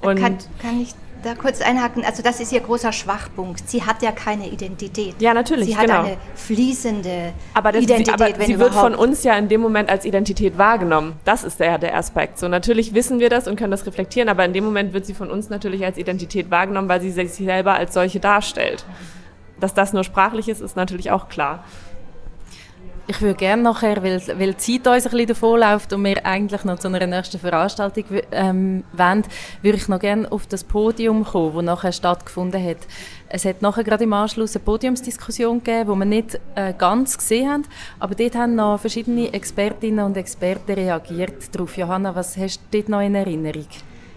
Und 0.00 0.18
kann, 0.18 0.38
kann 0.60 0.80
ich 0.80 0.94
da 1.22 1.34
kurz 1.34 1.60
einhaken? 1.60 2.04
Also 2.04 2.22
das 2.22 2.40
ist 2.40 2.52
ihr 2.52 2.60
großer 2.60 2.92
Schwachpunkt. 2.92 3.68
Sie 3.68 3.82
hat 3.82 4.02
ja 4.02 4.12
keine 4.12 4.48
Identität. 4.48 5.14
Ja, 5.20 5.34
natürlich, 5.34 5.66
Sie 5.66 5.76
hat 5.76 5.86
genau. 5.86 6.00
eine 6.00 6.16
fließende 6.34 7.32
Aber, 7.54 7.72
das, 7.72 7.82
Identität, 7.82 8.18
sie, 8.18 8.24
aber 8.24 8.38
wenn 8.38 8.46
sie 8.46 8.58
wird 8.58 8.74
von 8.74 8.92
überhaupt. 8.92 9.08
uns 9.08 9.24
ja 9.24 9.36
in 9.36 9.48
dem 9.48 9.60
Moment 9.60 9.88
als 9.90 10.04
Identität 10.04 10.58
wahrgenommen. 10.58 11.14
Das 11.24 11.44
ist 11.44 11.60
ja 11.60 11.78
der 11.78 11.96
Aspekt. 11.96 12.38
So 12.38 12.48
natürlich 12.48 12.94
wissen 12.94 13.20
wir 13.20 13.30
das 13.30 13.48
und 13.48 13.56
können 13.56 13.70
das 13.70 13.86
reflektieren, 13.86 14.28
aber 14.28 14.44
in 14.44 14.52
dem 14.52 14.64
Moment 14.64 14.92
wird 14.92 15.06
sie 15.06 15.14
von 15.14 15.30
uns 15.30 15.48
natürlich 15.50 15.84
als 15.84 15.98
Identität 15.98 16.50
wahrgenommen, 16.50 16.88
weil 16.88 17.00
sie 17.00 17.10
sich 17.10 17.32
selber 17.32 17.74
als 17.74 17.94
solche 17.94 18.20
darstellt. 18.20 18.84
Dass 19.60 19.74
das 19.74 19.92
nur 19.92 20.04
sprachlich 20.04 20.48
ist, 20.48 20.60
ist 20.60 20.76
natürlich 20.76 21.10
auch 21.10 21.28
klar. 21.28 21.64
Ich 23.08 23.20
würde 23.20 23.34
gerne 23.34 23.62
nachher, 23.62 24.02
weil, 24.02 24.22
weil 24.38 24.54
die 24.54 24.80
Zeit 24.80 24.86
uns 24.86 25.06
ein 25.06 25.10
bisschen 25.10 25.26
davonläuft 25.26 25.92
und 25.92 26.04
wir 26.04 26.24
eigentlich 26.24 26.64
noch 26.64 26.78
zu 26.78 26.86
einer 26.86 27.04
nächsten 27.04 27.40
Veranstaltung 27.40 28.04
ähm, 28.30 28.84
wollen, 28.92 29.24
würde 29.60 29.78
ich 29.78 29.88
noch 29.88 29.98
gerne 29.98 30.30
auf 30.30 30.46
das 30.46 30.62
Podium 30.62 31.24
kommen, 31.24 31.54
das 31.54 31.64
nachher 31.64 31.92
stattgefunden 31.92 32.64
hat. 32.64 32.78
Es 33.28 33.44
hat 33.44 33.60
nachher 33.60 33.82
gerade 33.82 34.04
im 34.04 34.12
Anschluss 34.12 34.54
eine 34.54 34.64
Podiumsdiskussion 34.64 35.64
gegeben, 35.64 35.92
die 35.92 35.98
wir 35.98 36.04
nicht 36.04 36.40
äh, 36.54 36.74
ganz 36.74 37.18
gesehen 37.18 37.50
haben, 37.50 37.64
aber 37.98 38.14
dort 38.14 38.36
haben 38.36 38.54
noch 38.54 38.78
verschiedene 38.78 39.32
Expertinnen 39.32 40.04
und 40.04 40.16
Experten 40.16 40.72
reagiert 40.72 41.52
darauf. 41.54 41.76
Johanna, 41.76 42.14
was 42.14 42.36
hast 42.36 42.60
du 42.70 42.78
dort 42.78 42.88
noch 42.88 43.00
in 43.00 43.16
Erinnerung? 43.16 43.66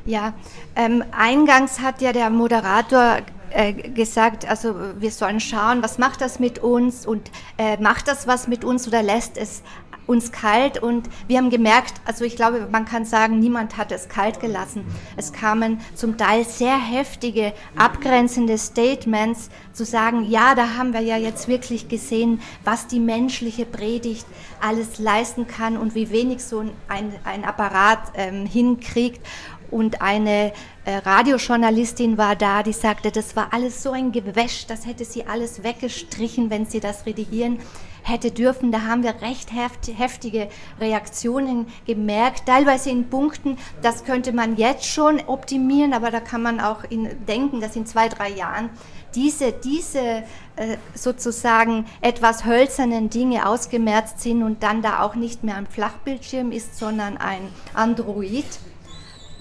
Ja, 0.05 0.33
ähm, 0.75 1.03
eingangs 1.11 1.79
hat 1.79 2.01
ja 2.01 2.13
der 2.13 2.29
Moderator 2.29 3.17
äh, 3.55 3.73
gesagt, 3.73 4.47
also 4.47 4.75
wir 4.99 5.11
sollen 5.11 5.39
schauen, 5.39 5.81
was 5.81 5.97
macht 5.97 6.21
das 6.21 6.39
mit 6.39 6.59
uns 6.59 7.05
und 7.05 7.31
äh, 7.57 7.77
macht 7.77 8.07
das 8.07 8.27
was 8.27 8.47
mit 8.47 8.65
uns 8.65 8.87
oder 8.87 9.01
lässt 9.01 9.37
es 9.37 9.63
uns 10.07 10.31
kalt 10.31 10.77
und 10.77 11.09
wir 11.27 11.37
haben 11.37 11.49
gemerkt, 11.49 11.95
also 12.05 12.25
ich 12.25 12.35
glaube, 12.35 12.67
man 12.71 12.85
kann 12.85 13.05
sagen, 13.05 13.39
niemand 13.39 13.77
hat 13.77 13.91
es 13.91 14.07
kalt 14.07 14.39
gelassen. 14.39 14.85
Es 15.17 15.33
kamen 15.33 15.79
zum 15.95 16.17
Teil 16.17 16.45
sehr 16.45 16.77
heftige, 16.77 17.53
abgrenzende 17.75 18.57
Statements 18.57 19.49
zu 19.73 19.83
sagen, 19.83 20.23
ja, 20.29 20.53
da 20.53 20.75
haben 20.77 20.93
wir 20.93 21.01
ja 21.01 21.17
jetzt 21.17 21.47
wirklich 21.47 21.87
gesehen, 21.87 22.39
was 22.63 22.87
die 22.87 22.99
menschliche 22.99 23.65
Predigt 23.65 24.27
alles 24.61 24.99
leisten 24.99 25.47
kann 25.47 25.77
und 25.77 25.95
wie 25.95 26.09
wenig 26.09 26.43
so 26.43 26.59
ein, 26.87 27.13
ein 27.23 27.43
Apparat 27.43 28.11
ähm, 28.15 28.45
hinkriegt. 28.45 29.25
Und 29.71 30.01
eine 30.01 30.53
äh, 30.85 30.97
Radiojournalistin 30.97 32.17
war 32.17 32.35
da, 32.35 32.63
die 32.63 32.73
sagte, 32.73 33.11
das 33.11 33.35
war 33.35 33.53
alles 33.53 33.81
so 33.81 33.91
ein 33.91 34.11
Gewäsch, 34.11 34.65
das 34.67 34.85
hätte 34.85 35.05
sie 35.05 35.25
alles 35.25 35.63
weggestrichen, 35.63 36.49
wenn 36.49 36.65
sie 36.65 36.79
das 36.79 37.05
redigieren 37.05 37.59
hätte 38.05 38.31
dürfen. 38.31 38.71
Da 38.71 38.81
haben 38.81 39.03
wir 39.03 39.21
recht 39.21 39.49
heftige 39.51 40.47
Reaktionen 40.79 41.67
gemerkt, 41.85 42.45
teilweise 42.45 42.89
in 42.89 43.09
Punkten, 43.09 43.57
das 43.81 44.05
könnte 44.05 44.31
man 44.31 44.57
jetzt 44.57 44.85
schon 44.85 45.19
optimieren, 45.27 45.93
aber 45.93 46.11
da 46.11 46.19
kann 46.19 46.41
man 46.41 46.59
auch 46.59 46.83
in, 46.89 47.25
denken, 47.25 47.61
dass 47.61 47.75
in 47.75 47.85
zwei, 47.85 48.07
drei 48.07 48.29
Jahren 48.29 48.69
diese, 49.15 49.51
diese 49.53 50.23
äh, 50.55 50.77
sozusagen 50.93 51.85
etwas 52.01 52.45
hölzernen 52.45 53.09
Dinge 53.09 53.47
ausgemerzt 53.47 54.21
sind 54.21 54.43
und 54.43 54.61
dann 54.61 54.81
da 54.81 55.01
auch 55.01 55.15
nicht 55.15 55.43
mehr 55.43 55.55
ein 55.55 55.67
Flachbildschirm 55.67 56.51
ist, 56.51 56.77
sondern 56.77 57.17
ein 57.17 57.47
Android 57.73 58.45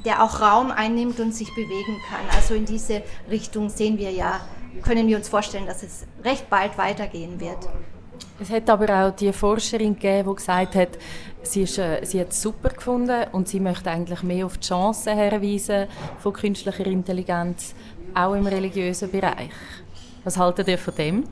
der 0.04 0.22
auch 0.22 0.40
Raum 0.40 0.70
einnimmt 0.70 1.20
und 1.20 1.34
sich 1.34 1.54
bewegen 1.54 2.00
kann. 2.08 2.24
Also 2.36 2.54
in 2.54 2.64
diese 2.64 3.02
Richtung 3.30 3.70
sehen 3.70 3.98
wir 3.98 4.10
ja, 4.10 4.40
können 4.82 5.06
wir 5.06 5.16
uns 5.16 5.28
vorstellen, 5.28 5.66
dass 5.66 5.82
es 5.82 6.06
recht 6.22 6.50
bald 6.50 6.76
weitergehen 6.78 7.40
wird. 7.40 7.68
Es 8.40 8.50
hat 8.50 8.68
aber 8.68 9.06
auch 9.06 9.10
die 9.14 9.32
Forscherin 9.32 9.94
gegeben, 9.94 10.28
die 10.30 10.36
gesagt 10.36 10.74
hat, 10.74 10.88
sie, 11.42 11.62
ist, 11.62 11.78
äh, 11.78 12.04
sie 12.04 12.20
hat 12.20 12.30
es 12.30 12.42
super 12.42 12.70
gefunden 12.70 13.26
und 13.32 13.48
sie 13.48 13.60
möchte 13.60 13.90
eigentlich 13.90 14.22
mehr 14.22 14.46
auf 14.46 14.58
die 14.58 14.66
Chancen 14.66 15.16
herweisen 15.16 15.86
von 16.18 16.32
künstlicher 16.32 16.86
Intelligenz, 16.86 17.74
auch 18.14 18.34
im 18.34 18.46
religiösen 18.46 19.10
Bereich. 19.10 19.50
Was 20.24 20.36
haltet 20.36 20.68
ihr 20.68 20.78
von 20.78 20.94
dem? 20.94 21.24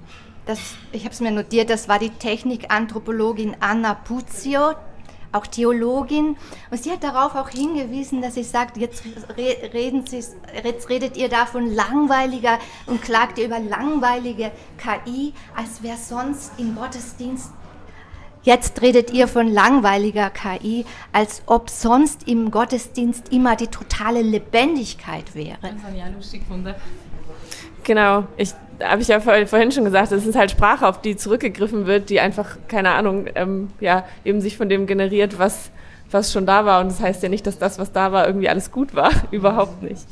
Das, 0.47 0.75
ich 0.91 1.05
habe 1.05 1.13
es 1.13 1.21
mir 1.21 1.31
notiert, 1.31 1.71
das 1.71 1.89
war 1.89 1.99
die 1.99 2.11
Technikanthropologin 2.11 3.57
Anna 3.61 3.95
Puzio, 3.95 4.73
auch 5.33 5.47
Theologin. 5.47 6.37
Und 6.71 6.83
sie 6.83 6.90
hat 6.90 7.03
darauf 7.03 7.35
auch 7.35 7.49
hingewiesen, 7.49 8.23
dass 8.23 8.35
sie 8.35 8.45
sagt, 8.45 8.77
jetzt, 8.77 9.03
reden 9.37 10.07
sie, 10.07 10.23
jetzt 10.64 10.88
redet 10.88 11.16
ihr 11.16 11.29
da 11.29 11.47
von 11.47 11.73
langweiliger 11.75 12.59
und 12.87 13.03
klagt 13.03 13.38
ihr 13.38 13.47
über 13.47 13.59
langweilige 13.59 14.53
KI, 14.79 15.33
als 15.57 15.83
wäre 15.83 15.97
sonst 15.97 16.53
im 16.59 16.77
Gottesdienst. 16.77 17.51
Jetzt 18.45 18.83
redet 18.83 19.12
ihr 19.12 19.29
von 19.29 19.47
langweiliger 19.47 20.29
KI, 20.29 20.85
als 21.12 21.42
ob 21.47 21.71
sonst 21.71 22.27
im 22.27 22.51
Gottesdienst 22.51 23.33
immer 23.33 23.55
die 23.55 23.68
totale 23.68 24.21
Lebendigkeit 24.21 25.35
wäre. 25.35 25.59
Das 25.62 25.71
habe 25.85 25.97
ich 25.97 26.03
auch 26.03 26.14
lustig 26.16 26.40
gefunden. 26.40 26.75
Genau, 27.85 28.25
ich 28.37 28.53
habe 28.83 29.03
ich 29.03 29.09
ja 29.09 29.21
vorhin 29.21 29.73
schon 29.73 29.85
gesagt, 29.85 30.12
es 30.12 30.27
ist 30.27 30.37
halt 30.37 30.51
Sprache, 30.51 30.87
auf 30.87 31.01
die 31.01 31.16
zurückgegriffen 31.16 31.87
wird, 31.87 32.11
die 32.11 32.21
einfach, 32.21 32.57
keine 32.68 32.90
Ahnung, 32.90 33.27
ähm, 33.35 33.71
ja, 33.81 34.05
eben 34.25 34.40
sich 34.40 34.57
von 34.57 34.68
dem 34.68 34.87
generiert, 34.87 35.38
was, 35.38 35.71
was 36.11 36.33
schon 36.33 36.47
da 36.47 36.64
war. 36.64 36.81
Und 36.81 36.88
das 36.90 37.01
heißt 37.01 37.23
ja 37.23 37.29
nicht, 37.29 37.47
dass 37.47 37.59
das, 37.59 37.79
was 37.79 37.92
da 37.92 38.12
war, 38.12 38.27
irgendwie 38.27 38.49
alles 38.49 38.71
gut 38.71 38.95
war. 38.95 39.11
Überhaupt 39.31 39.83
nicht. 39.83 40.07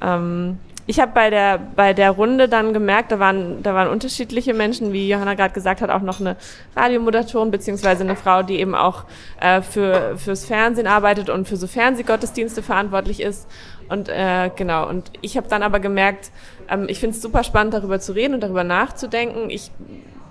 Ähm, 0.00 0.58
ich 0.86 0.98
habe 0.98 1.12
bei 1.14 1.30
der, 1.30 1.58
bei 1.58 1.92
der 1.92 2.10
Runde 2.10 2.48
dann 2.48 2.72
gemerkt, 2.72 3.12
da 3.12 3.20
waren, 3.20 3.62
da 3.62 3.72
waren 3.72 3.88
unterschiedliche 3.88 4.52
Menschen, 4.52 4.92
wie 4.92 5.08
Johanna 5.08 5.34
gerade 5.34 5.54
gesagt 5.54 5.80
hat, 5.80 5.90
auch 5.90 6.02
noch 6.02 6.18
eine 6.18 6.36
Radiomoderatorin, 6.74 7.52
beziehungsweise 7.52 8.02
eine 8.02 8.16
Frau, 8.16 8.42
die 8.42 8.58
eben 8.58 8.74
auch 8.74 9.04
äh, 9.40 9.62
für, 9.62 10.16
fürs 10.16 10.44
Fernsehen 10.44 10.88
arbeitet 10.88 11.30
und 11.30 11.46
für 11.46 11.56
so 11.56 11.68
Fernsehgottesdienste 11.68 12.62
verantwortlich 12.62 13.22
ist. 13.22 13.46
Und 13.92 14.08
äh, 14.08 14.50
genau, 14.56 14.88
und 14.88 15.10
ich 15.20 15.36
habe 15.36 15.48
dann 15.48 15.62
aber 15.62 15.78
gemerkt, 15.78 16.30
ähm, 16.70 16.86
ich 16.88 16.98
finde 16.98 17.14
es 17.14 17.20
super 17.20 17.44
spannend, 17.44 17.74
darüber 17.74 18.00
zu 18.00 18.12
reden 18.12 18.32
und 18.32 18.40
darüber 18.40 18.64
nachzudenken. 18.64 19.50
Ich 19.50 19.70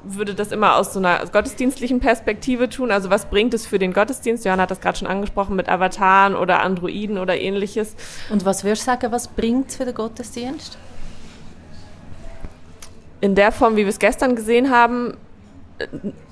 würde 0.03 0.33
das 0.33 0.51
immer 0.51 0.77
aus 0.77 0.93
so 0.93 0.99
einer 0.99 1.23
gottesdienstlichen 1.27 1.99
Perspektive 1.99 2.69
tun. 2.69 2.89
Also 2.89 3.11
was 3.11 3.25
bringt 3.25 3.53
es 3.53 3.67
für 3.67 3.77
den 3.77 3.93
Gottesdienst? 3.93 4.45
Johanna 4.45 4.63
hat 4.63 4.71
das 4.71 4.81
gerade 4.81 4.97
schon 4.97 5.07
angesprochen 5.07 5.55
mit 5.55 5.69
Avataren 5.69 6.35
oder 6.35 6.63
Androiden 6.63 7.19
oder 7.19 7.39
ähnliches. 7.39 7.95
Und 8.31 8.45
was 8.45 8.63
würdest 8.63 8.81
du 8.81 8.85
sagen, 8.87 9.11
was 9.11 9.27
bringt 9.27 9.69
es 9.69 9.75
für 9.75 9.85
den 9.85 9.93
Gottesdienst? 9.93 10.79
In 13.19 13.35
der 13.35 13.51
Form, 13.51 13.75
wie 13.75 13.83
wir 13.83 13.89
es 13.89 13.99
gestern 13.99 14.35
gesehen 14.35 14.71
haben, 14.71 15.13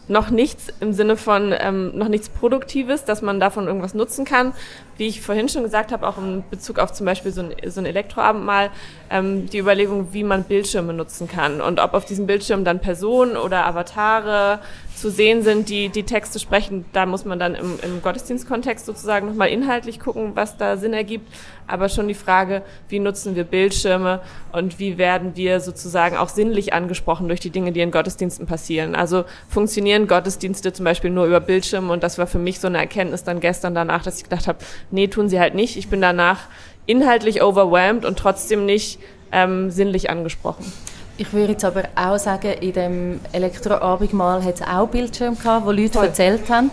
noch 0.08 0.32
nichts 0.32 0.70
im 0.80 0.94
Sinne 0.94 1.16
von 1.16 1.54
ähm, 1.58 1.96
noch 1.96 2.08
nichts 2.08 2.30
Produktives, 2.30 3.06
dass 3.06 3.22
man 3.22 3.40
davon 3.40 3.68
irgendwas 3.68 3.94
nutzen 3.94 4.26
kann. 4.26 4.54
Wie 5.00 5.08
ich 5.08 5.22
vorhin 5.22 5.48
schon 5.48 5.64
gesagt 5.64 5.94
habe, 5.94 6.06
auch 6.06 6.18
in 6.18 6.44
Bezug 6.52 6.78
auf 6.78 6.92
zum 6.92 7.06
Beispiel 7.06 7.32
so 7.32 7.42
ein, 7.42 7.56
so 7.68 7.80
ein 7.80 7.86
Elektroabendmahl, 7.86 8.70
ähm, 9.10 9.50
die 9.50 9.58
Überlegung, 9.58 10.12
wie 10.12 10.26
man 10.26 10.44
Bildschirme 10.44 10.92
nutzen 10.92 11.30
kann 11.30 11.62
und 11.62 11.80
ob 11.80 11.94
auf 11.94 12.04
diesem 12.04 12.28
Bildschirm 12.28 12.66
dann 12.66 12.82
Personen 12.82 13.38
oder 13.38 13.66
Avatare 13.66 14.60
zu 15.00 15.10
sehen 15.10 15.44
sind, 15.44 15.70
die 15.70 15.90
die 15.90 16.04
Texte 16.04 16.40
sprechen. 16.40 16.86
Da 16.92 17.06
muss 17.06 17.24
man 17.24 17.40
dann 17.40 17.56
im, 17.56 17.80
im 17.82 18.02
Gottesdienstkontext 18.02 18.86
sozusagen 18.86 19.28
nochmal 19.28 19.48
inhaltlich 19.48 20.00
gucken, 20.00 20.32
was 20.36 20.58
da 20.58 20.76
Sinn 20.76 20.94
ergibt. 20.94 21.32
Aber 21.68 21.88
schon 21.88 22.08
die 22.08 22.16
Frage, 22.16 22.64
wie 22.90 23.00
nutzen 23.00 23.36
wir 23.36 23.44
Bildschirme 23.44 24.22
und 24.52 24.80
wie 24.80 24.98
werden 24.98 25.36
wir 25.36 25.60
sozusagen 25.60 26.18
auch 26.18 26.30
sinnlich 26.30 26.74
angesprochen 26.74 27.28
durch 27.28 27.40
die 27.40 27.52
Dinge, 27.52 27.72
die 27.72 27.80
in 27.80 27.92
Gottesdiensten 27.92 28.48
passieren. 28.48 28.96
Also 28.96 29.24
funktionieren 29.48 30.08
Gottesdienste 30.08 30.74
zum 30.74 30.84
Beispiel 30.84 31.12
nur 31.12 31.26
über 31.26 31.40
Bildschirme 31.40 31.94
und 31.94 32.04
das 32.04 32.18
war 32.18 32.28
für 32.28 32.40
mich 32.40 32.60
so 32.60 32.68
eine 32.68 32.80
Erkenntnis 32.80 33.24
dann 33.24 33.40
gestern 33.40 33.76
danach, 33.76 34.04
dass 34.04 34.18
ich 34.18 34.24
gedacht 34.24 34.48
habe, 34.48 34.60
nee, 34.92 35.08
tun 35.08 35.30
sie 35.30 35.40
halt 35.40 35.56
nicht. 35.56 35.78
Ich 35.78 35.90
bin 35.90 36.02
danach 36.02 36.42
inhaltlich 36.86 37.42
overwhelmed 37.44 38.06
und 38.06 38.18
trotzdem 38.18 38.66
nicht 38.66 39.00
ähm, 39.32 39.70
sinnlich 39.72 40.10
angesprochen. 40.10 40.72
Ich 41.18 41.34
würde 41.34 41.52
jetzt 41.52 41.66
aber 41.66 41.84
auch 41.96 42.18
sagen, 42.18 42.54
in 42.62 42.74
dem 42.74 43.20
Elektroabendmahl 43.34 44.44
hat 44.44 44.56
es 44.56 44.62
auch 44.62 44.88
Bildschirme 44.88 45.36
gehabt, 45.36 45.66
wo 45.66 45.72
Leute 45.72 45.98
Voll. 45.98 46.06
erzählt 46.06 46.50
haben, 46.50 46.72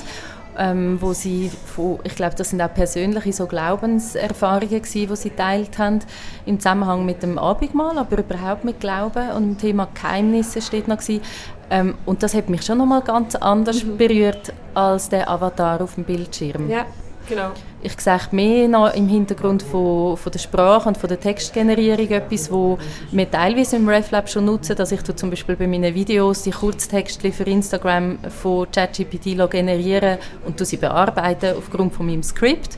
ähm, 0.57 0.99
wo 1.01 1.13
sie 1.13 1.51
von, 1.67 1.99
ich 2.05 2.15
glaube, 2.15 2.37
das 2.37 2.51
sind 2.51 2.63
auch 2.63 2.73
persönliche 2.73 3.33
so 3.33 3.47
Glaubenserfahrungen 3.47 4.83
gewesen, 4.83 5.09
die 5.09 5.17
sie 5.17 5.31
teilt 5.31 5.79
haben 5.79 5.99
im 6.47 6.61
Zusammenhang 6.61 7.05
mit 7.05 7.23
dem 7.23 7.39
Abendmahl, 7.39 7.99
aber 7.99 8.19
überhaupt 8.19 8.65
mit 8.65 8.81
Glauben 8.81 9.31
und 9.31 9.43
dem 9.49 9.59
Thema 9.59 9.89
Geheimnisse 9.93 10.63
steht 10.63 10.89
noch 10.89 10.99
gewesen. 10.99 11.23
Ähm, 11.69 11.95
und 12.07 12.23
das 12.23 12.33
hat 12.35 12.49
mich 12.49 12.63
schon 12.65 12.79
noch 12.79 12.87
mal 12.87 13.03
ganz 13.03 13.35
anders 13.35 13.83
berührt 13.83 14.53
als 14.75 15.09
der 15.09 15.29
Avatar 15.29 15.81
auf 15.81 15.97
dem 15.97 16.05
Bildschirm. 16.05 16.71
Ja, 16.71 16.87
genau. 17.29 17.51
Ich 17.87 18.01
sehe 18.01 18.19
mehr 18.33 18.67
noch 18.67 18.93
im 18.95 19.07
Hintergrund 19.07 19.63
von, 19.63 20.17
von 20.17 20.33
der 20.33 20.41
Sprache 20.41 20.89
und 20.89 20.99
von 20.99 21.07
der 21.09 21.21
Textgenerierung 21.21 22.09
etwas, 22.09 22.51
wo 22.51 22.79
wir 23.13 23.31
teilweise 23.31 23.77
im 23.77 23.89
RefLab 23.89 24.29
schon 24.29 24.47
nutzen. 24.47 24.75
Dass 24.75 24.91
ich 24.91 25.05
zum 25.05 25.31
Beispiel 25.31 25.55
bei 25.55 25.69
meinen 25.69 25.95
Videos 25.95 26.43
die 26.43 26.51
Kurztexte 26.51 27.31
für 27.31 27.45
Instagram 27.45 28.19
von 28.29 28.69
ChatGPT 28.73 29.39
generiere 29.49 30.19
und 30.45 30.67
sie 30.67 30.79
bearbeiten 30.79 31.55
aufgrund 31.57 31.95
von 31.95 32.07
meinem 32.07 32.25
Skript. 32.25 32.77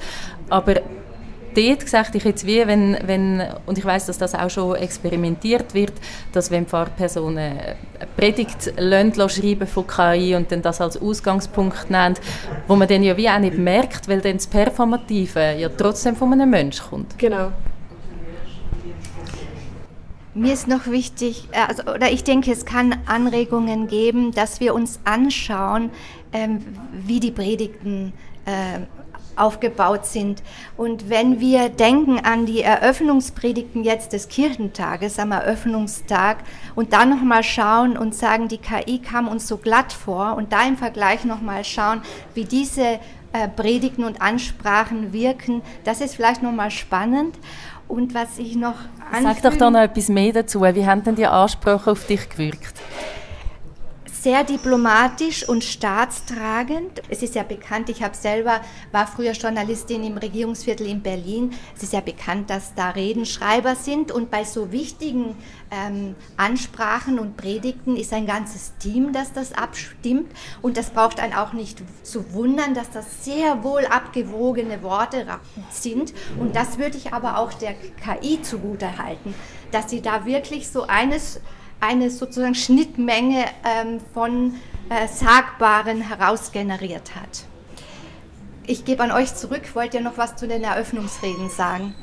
Aber 0.51 0.75
dort 1.59 1.81
gesagt 1.81 2.15
ich 2.15 2.25
jetzt 2.25 2.47
wie, 2.47 2.67
wenn, 2.67 2.97
wenn, 3.05 3.43
und 3.67 3.79
ich 3.79 3.85
weiß, 3.85 4.07
dass 4.07 4.19
das 4.19 4.35
auch 4.35 4.51
schon 4.51 4.77
experimentiert 4.77 5.75
wird, 5.75 5.93
dass 6.33 6.51
wenn 6.51 6.67
Pfarrpersonen 6.67 7.39
eine 7.39 7.77
Predigt 8.17 8.73
lassen, 8.77 9.29
schreiben 9.29 9.67
von 9.67 9.87
KI 9.87 10.35
und 10.35 10.51
dann 10.53 10.63
das 10.63 10.81
als 10.81 11.01
Ausgangspunkt 11.01 11.91
nennen, 11.91 12.17
wo 12.67 12.77
man 12.77 12.89
dann 12.89 13.03
ja 13.03 13.17
wie 13.17 13.29
auch 13.29 13.39
nicht 13.39 13.59
merkt, 13.59 14.09
weil 14.09 14.21
dann 14.21 14.35
das 14.35 14.47
Performative 14.47 15.57
ja 15.59 15.69
trotzdem 15.69 16.17
von 16.17 16.33
einem 16.33 16.51
Mensch 16.51 16.81
kommt. 16.81 17.19
Genau. 17.19 17.53
Mir 20.35 20.53
ist 20.53 20.69
noch 20.69 20.87
wichtig, 20.87 21.49
äh, 21.51 21.63
also, 21.67 21.83
oder 21.83 22.13
ich 22.13 22.23
denke, 22.23 22.53
es 22.53 22.65
kann 22.65 22.95
Anregungen 23.07 23.89
geben, 23.89 24.31
dass 24.31 24.61
wir 24.61 24.73
uns 24.73 25.01
anschauen, 25.05 25.91
ähm, 26.33 26.61
wie 26.93 27.19
die 27.19 27.33
Predigten 27.33 28.13
äh, 28.45 28.81
aufgebaut 29.39 30.07
sind. 30.07 30.43
Und 30.77 31.09
wenn 31.09 31.41
wir 31.41 31.69
denken 31.69 32.19
an 32.21 32.47
die 32.47 32.63
Eröffnungspredigten 32.63 33.85
jetzt 33.85 34.13
des 34.13 34.29
Kirchentages 34.29 35.19
am 35.19 35.33
Eröffnungstag 35.33 36.39
und 36.75 36.93
dann 36.93 37.11
nochmal 37.11 37.43
schauen 37.43 37.97
und 37.97 38.15
sagen, 38.15 38.49
die 38.49 38.59
KI 38.59 38.99
kam 38.99 39.29
uns 39.29 39.49
so 39.49 39.57
glatt 39.57 39.93
vor 39.93 40.37
und 40.37 40.53
da 40.53 40.67
im 40.67 40.77
Vergleich 40.77 41.25
nochmal 41.25 41.65
schauen, 41.65 42.03
wie 42.35 42.45
diese 42.45 42.99
äh, 43.33 43.49
Predigten 43.49 44.05
und 44.05 44.23
Ansprachen 44.23 45.13
wirken, 45.13 45.63
das 45.85 46.01
ist 46.01 46.17
vielleicht 46.17 46.43
nochmal 46.43 46.71
spannend. 46.71 47.37
Und 47.87 48.15
was 48.15 48.39
ich 48.39 48.55
noch 48.55 48.75
Sag 49.23 49.41
doch 49.41 49.57
da 49.57 49.71
noch 49.71 49.81
etwas 49.81 50.11
mehr 50.11 50.33
dazu. 50.33 50.61
Wie 50.61 50.87
haben 50.87 51.03
denn 51.03 51.15
die 51.15 51.27
Ansprachen 51.27 51.91
auf 51.91 52.07
dich 52.07 52.29
gewirkt? 52.29 52.75
Sehr 54.23 54.43
diplomatisch 54.43 55.49
und 55.49 55.63
staatstragend. 55.63 57.03
Es 57.09 57.23
ist 57.23 57.35
ja 57.37 57.45
bekannt, 57.45 57.89
ich 57.89 58.03
habe 58.03 58.17
selber, 58.17 58.61
war 58.91 59.07
früher 59.07 59.33
Journalistin 59.33 60.03
im 60.03 60.19
Regierungsviertel 60.19 60.87
in 60.89 61.03
Berlin. 61.03 61.53
Es 61.77 61.85
ist 61.85 61.93
ja 61.93 62.01
bekannt, 62.01 62.51
dass 62.51 62.75
da 62.75 62.91
Redenschreiber 62.91 63.77
sind 63.77 64.11
und 64.11 64.31
bei 64.31 64.45
so 64.45 64.73
wichtigen 64.73 65.37
ähm, 65.71 66.17
Ansprachen 66.37 67.19
und 67.19 67.37
Predigten 67.37 67.97
ist 67.97 68.13
ein 68.13 68.27
ganzes 68.27 68.77
Team, 68.79 69.13
das 69.13 69.33
das 69.33 69.53
abstimmt 69.53 70.33
und 70.63 70.77
das 70.77 70.91
braucht 70.91 71.21
einen 71.21 71.35
auch 71.35 71.53
nicht 71.53 71.83
zu 72.03 72.33
wundern, 72.33 72.75
dass 72.75 72.91
das 72.91 73.25
sehr 73.25 73.63
wohl 73.63 73.87
abgewogene 73.87 74.83
Worte 74.83 75.27
sind 75.71 76.13
und 76.39 76.57
das 76.57 76.79
würde 76.79 76.97
ich 76.97 77.13
aber 77.13 77.39
auch 77.39 77.53
der 77.53 77.75
KI 77.75 78.43
zugute 78.43 78.99
halten, 78.99 79.35
dass 79.71 79.91
sie 79.91 80.01
da 80.01 80.25
wirklich 80.25 80.69
so 80.69 80.85
eines 80.85 81.41
eine 81.81 82.11
sozusagen 82.11 82.55
Schnittmenge 82.55 83.45
ähm, 83.65 84.01
von 84.13 84.55
äh, 84.91 85.07
Sagbaren 85.07 86.01
herausgeneriert 86.01 87.15
hat. 87.15 87.45
Ich 88.67 88.85
gebe 88.85 89.03
an 89.03 89.13
euch 89.13 89.35
zurück. 89.35 89.63
Wollt 89.75 89.95
ihr 89.95 90.01
noch 90.01 90.19
was 90.19 90.37
zu 90.37 90.47
den 90.47 90.63
Eröffnungsreden 90.63 91.49
sagen? 91.49 91.95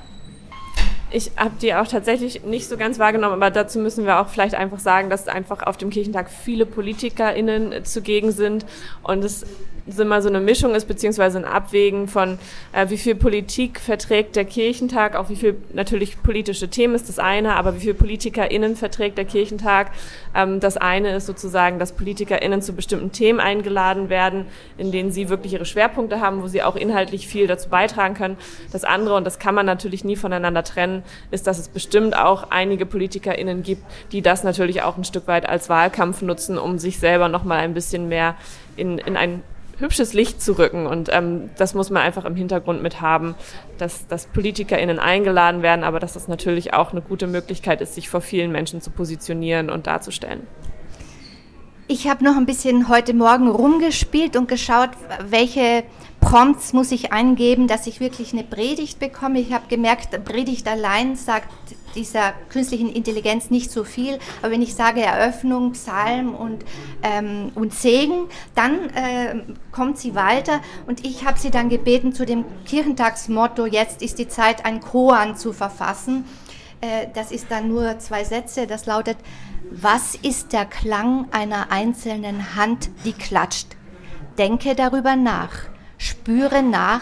Ich 1.12 1.32
habe 1.38 1.52
die 1.62 1.74
auch 1.76 1.88
tatsächlich 1.88 2.44
nicht 2.44 2.68
so 2.68 2.78
ganz 2.78 2.98
wahrgenommen, 3.00 3.36
aber 3.36 3.52
dazu 3.52 3.80
müssen 3.80 4.06
wir 4.06 4.20
auch 4.20 4.28
vielleicht 4.28 4.56
einfach 4.56 4.80
sagen, 4.80 5.10
dass 5.10 5.28
einfach 5.28 5.62
auf 5.64 5.78
dem 5.78 5.92
Kirchentag 5.92 6.30
viele 6.30 6.66
PolitikerInnen 6.66 7.86
zugegen 7.86 8.32
sind 8.32 8.66
und 9.04 9.24
es 9.24 9.46
immer 9.88 10.22
so 10.22 10.30
eine 10.30 10.40
Mischung 10.40 10.74
ist, 10.74 10.88
beziehungsweise 10.88 11.38
ein 11.38 11.46
Abwägen 11.46 12.08
von, 12.08 12.40
äh, 12.74 12.90
wie 12.90 12.98
viel 12.98 13.16
Politik 13.16 13.80
verträgt 13.80 14.36
der 14.36 14.46
Kirchentag, 14.46 15.16
auch 15.16 15.30
wie 15.30 15.36
viel 15.36 15.58
natürlich 15.74 16.22
politische 16.24 16.70
Themen 16.70 16.96
ist 16.96 17.08
das 17.08 17.20
eine, 17.20 17.56
aber 17.56 17.76
wie 17.76 17.82
viel 17.82 17.94
PolitikerInnen 17.94 18.76
verträgt 18.76 19.18
der 19.18 19.26
Kirchentag. 19.26 19.92
Ähm, 20.34 20.60
das 20.60 20.78
eine 20.78 21.16
ist 21.16 21.28
sozusagen, 21.28 21.78
dass 21.78 21.92
PolitikerInnen 21.92 22.64
zu 22.64 22.74
bestimmten 22.74 23.12
Themen 23.12 23.40
eingeladen 23.40 24.10
werden, 24.10 24.48
in 24.78 24.92
denen 24.92 25.12
sie 25.12 25.30
wirklich 25.30 25.54
ihre 25.54 25.66
Schwerpunkte 25.66 26.20
haben, 26.20 26.42
wo 26.42 26.48
sie 26.48 26.64
auch 26.64 26.76
inhaltlich 26.76 27.28
viel 27.28 27.46
dazu 27.46 27.70
beitragen 27.70 28.16
können. 28.16 28.38
Das 28.72 28.84
andere, 28.86 29.16
und 29.16 29.24
das 29.24 29.38
kann 29.38 29.54
man 29.54 29.68
natürlich 29.68 30.04
nie 30.04 30.16
voneinander 30.16 30.64
trennen, 30.64 31.04
ist, 31.30 31.46
dass 31.46 31.60
es 31.60 31.68
bestimmt 31.68 32.18
auch 32.18 32.50
einige 32.50 32.88
PolitikerInnen 32.88 33.62
gibt, 33.62 33.84
die 34.12 34.24
das 34.24 34.44
natürlich 34.44 34.82
auch 34.82 34.98
ein 34.98 35.04
Stück 35.04 35.28
weit 35.28 35.48
als 35.48 35.70
Wahlkampf 35.70 36.24
nutzen, 36.24 36.58
um 36.58 36.80
sich 36.80 37.00
selber 37.00 37.30
nochmal 37.30 37.60
ein 37.60 37.76
bisschen 37.76 38.10
mehr 38.10 38.36
in, 38.76 38.98
in 38.98 39.16
ein 39.16 39.44
hübsches 39.78 40.14
Licht 40.14 40.42
zu 40.42 40.58
rücken. 40.58 40.88
Und 40.88 41.10
ähm, 41.12 41.50
das 41.58 41.74
muss 41.74 41.90
man 41.90 42.04
einfach 42.04 42.26
im 42.26 42.36
Hintergrund 42.36 42.82
mit 42.82 43.02
haben, 43.02 43.36
dass, 43.78 44.08
dass 44.08 44.28
PolitikerInnen 44.28 45.00
eingeladen 45.00 45.62
werden, 45.62 45.84
aber 45.84 46.00
dass 46.00 46.14
das 46.14 46.28
natürlich 46.28 46.74
auch 46.74 46.92
eine 46.92 47.02
gute 47.02 47.28
Möglichkeit 47.28 47.82
ist, 47.82 47.96
sich 47.96 48.10
vor 48.10 48.22
vielen 48.22 48.52
Menschen 48.52 48.82
zu 48.82 48.90
positionieren 48.92 49.70
und 49.70 49.88
darzustellen. 49.88 50.48
Ich 51.88 52.08
habe 52.08 52.24
noch 52.24 52.36
ein 52.36 52.48
bisschen 52.48 52.90
heute 52.90 53.14
Morgen 53.14 53.48
rumgespielt 53.48 54.36
und 54.36 54.48
geschaut, 54.48 54.90
welche 55.30 55.84
Prompts 56.20 56.74
muss 56.74 56.92
ich 56.92 57.14
eingeben, 57.14 57.68
dass 57.68 57.86
ich 57.86 58.00
wirklich 58.00 58.34
eine 58.34 58.44
Predigt 58.44 58.98
bekomme. 58.98 59.40
Ich 59.40 59.54
habe 59.54 59.68
gemerkt, 59.68 60.26
Predigt 60.26 60.68
allein 60.68 61.16
sagt 61.16 61.48
dieser 61.94 62.34
künstlichen 62.50 62.90
Intelligenz 62.90 63.52
nicht 63.52 63.70
so 63.70 63.84
viel. 63.84 64.18
Aber 64.42 64.52
wenn 64.52 64.64
ich 64.64 64.74
sage 64.74 65.02
Eröffnung, 65.02 65.74
Psalm 65.74 66.34
und, 66.34 66.66
ähm, 67.04 67.52
und 67.54 67.72
Segen, 67.72 68.30
dann 68.56 68.90
äh, 68.90 69.44
kommt 69.72 70.00
sie 70.00 70.16
weiter. 70.16 70.62
Und 70.88 71.06
ich 71.06 71.24
habe 71.24 71.38
sie 71.38 71.52
dann 71.52 71.70
gebeten, 71.70 72.14
zu 72.14 72.26
dem 72.26 72.46
Kirchentagsmotto, 72.66 73.68
jetzt 73.68 74.02
ist 74.02 74.18
die 74.18 74.28
Zeit, 74.28 74.66
ein 74.66 74.82
Koan 74.82 75.38
zu 75.38 75.54
verfassen. 75.54 76.26
Äh, 76.82 77.08
das 77.14 77.32
ist 77.32 77.52
dann 77.52 77.68
nur 77.68 78.00
zwei 78.00 78.24
Sätze. 78.24 78.66
Das 78.66 78.88
lautet, 78.88 79.18
was 79.72 80.16
ist 80.16 80.54
der 80.54 80.66
Klang 80.66 81.28
einer 81.32 81.72
einzelnen 81.72 82.56
Hand, 82.56 82.90
die 83.04 83.14
klatscht? 83.14 83.68
Denke 84.38 84.76
darüber 84.76 85.16
nach. 85.16 85.52
Spüre 85.98 86.62
nach, 86.62 87.02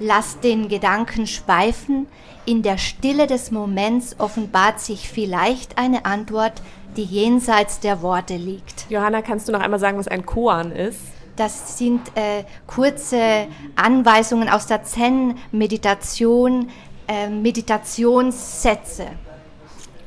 lass 0.00 0.40
den 0.40 0.68
Gedanken 0.68 1.26
schweifen, 1.26 2.06
in 2.48 2.62
der 2.62 2.78
Stille 2.78 3.26
des 3.26 3.50
Moments 3.50 4.16
offenbart 4.18 4.80
sich 4.80 5.08
vielleicht 5.08 5.76
eine 5.76 6.06
Antwort, 6.06 6.62
die 6.96 7.04
jenseits 7.04 7.80
der 7.80 8.00
Worte 8.00 8.36
liegt. 8.36 8.86
Johanna, 8.88 9.20
kannst 9.20 9.48
du 9.48 9.52
noch 9.52 9.60
einmal 9.60 9.78
sagen, 9.78 9.98
was 9.98 10.08
ein 10.08 10.24
Koan 10.24 10.72
ist? 10.72 11.00
Das 11.36 11.76
sind 11.76 12.00
äh, 12.16 12.44
kurze 12.66 13.46
Anweisungen 13.76 14.48
aus 14.48 14.66
der 14.66 14.82
Zen-Meditation, 14.82 16.70
äh, 17.06 17.28
Meditationssätze. 17.28 19.06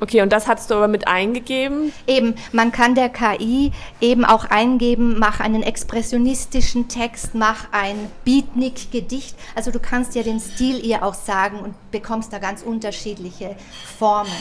Okay, 0.01 0.23
und 0.23 0.33
das 0.33 0.47
hast 0.47 0.71
du 0.71 0.73
aber 0.73 0.87
mit 0.87 1.07
eingegeben? 1.07 1.93
Eben, 2.07 2.33
man 2.51 2.71
kann 2.71 2.95
der 2.95 3.09
KI 3.09 3.71
eben 4.01 4.25
auch 4.25 4.45
eingeben, 4.45 5.19
mach 5.19 5.39
einen 5.39 5.61
expressionistischen 5.61 6.87
Text, 6.87 7.35
mach 7.35 7.71
ein 7.71 8.09
Beatnik-Gedicht. 8.25 9.35
Also 9.53 9.69
du 9.69 9.79
kannst 9.79 10.15
ja 10.15 10.23
den 10.23 10.39
Stil 10.39 10.83
ihr 10.83 11.03
auch 11.03 11.13
sagen 11.13 11.59
und 11.59 11.75
bekommst 11.91 12.33
da 12.33 12.39
ganz 12.39 12.63
unterschiedliche 12.63 13.55
Formen. 13.99 14.31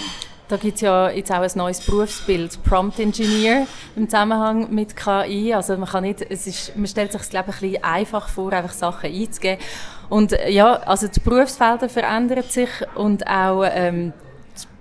Da 0.48 0.56
gibt 0.56 0.76
es 0.76 0.80
ja 0.80 1.10
jetzt 1.10 1.30
auch 1.30 1.42
ein 1.42 1.50
neues 1.54 1.80
Berufsbild, 1.82 2.64
Prompt 2.64 2.98
Engineer 2.98 3.66
im 3.96 4.08
Zusammenhang 4.08 4.74
mit 4.74 4.96
KI. 4.96 5.52
Also 5.52 5.76
man 5.76 5.90
kann 5.90 6.04
nicht, 6.04 6.22
es 6.22 6.46
ist, 6.46 6.74
man 6.74 6.86
stellt 6.86 7.12
sich 7.12 7.20
es 7.20 7.28
glaube 7.28 7.50
ich 7.50 7.56
ein 7.56 7.70
bisschen 7.72 7.84
einfach 7.84 8.30
vor, 8.30 8.50
einfach 8.54 8.72
Sachen 8.72 9.12
einzugeben. 9.12 9.62
Und 10.08 10.34
ja, 10.48 10.72
also 10.72 11.06
die 11.06 11.20
Berufsfelder 11.20 11.90
verändern 11.90 12.44
sich 12.48 12.70
und 12.94 13.26
auch 13.26 13.62
ähm, 13.70 14.14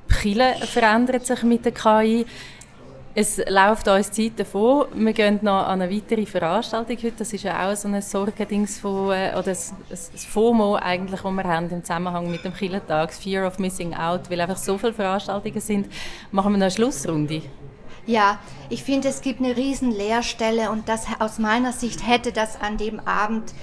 Chile 0.09 0.55
verändert 0.65 1.25
sich 1.25 1.43
mit 1.43 1.65
der 1.65 1.71
KI. 1.71 2.25
Es 3.15 3.37
läuft 3.49 3.87
uns 3.87 4.11
Zeit 4.11 4.39
davon. 4.39 4.85
Wir 4.93 5.13
gehen 5.13 5.39
noch 5.41 5.65
an 5.65 5.81
eine 5.81 5.93
weitere 5.93 6.25
Veranstaltung 6.25 6.95
heute. 6.97 7.13
Das 7.17 7.33
ist 7.33 7.43
ja 7.43 7.67
auch 7.67 7.75
so 7.75 7.87
ein 7.87 8.01
Sorgendings 8.01 8.79
von, 8.79 9.11
äh, 9.11 9.31
oder 9.31 9.43
das, 9.43 9.73
FOMO 10.15 10.75
eigentlich, 10.75 11.21
das 11.21 11.31
wir 11.31 11.43
haben 11.43 11.69
im 11.69 11.83
Zusammenhang 11.83 12.29
mit 12.29 12.45
dem 12.45 12.53
Chilentag, 12.53 13.11
Fear 13.11 13.47
of 13.47 13.57
Missing 13.57 13.95
Out, 13.95 14.29
weil 14.29 14.39
einfach 14.39 14.57
so 14.57 14.77
viele 14.77 14.93
Veranstaltungen 14.93 15.59
sind. 15.59 15.87
Machen 16.31 16.53
wir 16.53 16.57
noch 16.59 16.65
eine 16.65 16.71
Schlussrunde? 16.71 17.41
Ja, 18.05 18.39
ich 18.69 18.83
finde, 18.83 19.09
es 19.09 19.21
gibt 19.21 19.39
eine 19.39 19.57
riesen 19.57 19.91
Leerstelle 19.91 20.71
und 20.71 20.87
das 20.87 21.05
aus 21.19 21.39
meiner 21.39 21.73
Sicht 21.73 22.07
hätte 22.07 22.31
das 22.31 22.59
an 22.61 22.77
dem 22.77 22.99
Abend 23.01 23.53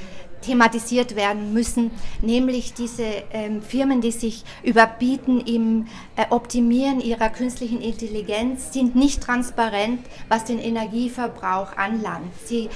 thematisiert 0.47 1.17
werden 1.17 1.53
müssen, 1.53 1.91
nämlich 2.23 2.73
diese 2.73 3.05
ähm, 3.33 3.61
Firmen, 3.63 4.01
die 4.01 4.13
sich 4.13 4.45
überbieten 4.63 5.41
im 5.41 5.87
äh, 6.17 6.25
Optimieren 6.31 7.01
ihrer 7.01 7.29
künstlichen 7.29 7.81
Intelligenz, 7.81 8.73
sind 8.73 8.95
nicht 8.95 9.23
transparent, 9.23 10.01
was 10.29 10.45
den 10.45 10.59
Energieverbrauch 10.59 11.77
anlangt. 11.77 12.33
Sie 12.45 12.69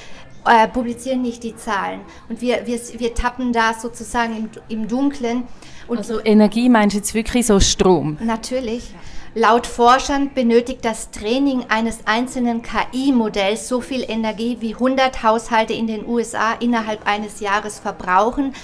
äh, 0.44 0.68
publizieren 0.68 1.22
nicht 1.22 1.42
die 1.42 1.54
Zahlen 1.54 2.00
und 2.28 2.40
wir, 2.40 2.66
wir, 2.66 2.78
wir 2.98 3.14
tappen 3.14 3.52
da 3.52 3.74
sozusagen 3.74 4.37
im, 4.37 4.50
im 4.68 4.88
Dunklen. 4.88 5.44
Und 5.87 5.98
also 5.98 6.20
Energie 6.20 6.68
meinst 6.68 6.94
du 6.94 6.98
jetzt 6.98 7.14
wirklich 7.14 7.46
so 7.46 7.61
Strom? 7.61 8.18
Natürlich. 8.22 8.94
Laut 9.37 9.69
Forschern 9.69 10.35
benötigt 10.35 10.85
das 10.85 11.12
Training 11.12 11.66
eines 11.69 12.01
einzelnen 12.05 12.62
KI-Modells 12.62 13.69
so 13.69 13.81
viel 13.81 14.05
Energie, 14.11 14.57
wie 14.59 14.75
100 14.75 15.23
Haushalte 15.23 15.73
in 15.73 15.87
den 15.87 16.05
USA 16.05 16.55
innerhalb 16.55 17.07
eines 17.07 17.38
Jahres 17.38 17.79
verbrauchen. 17.79 18.55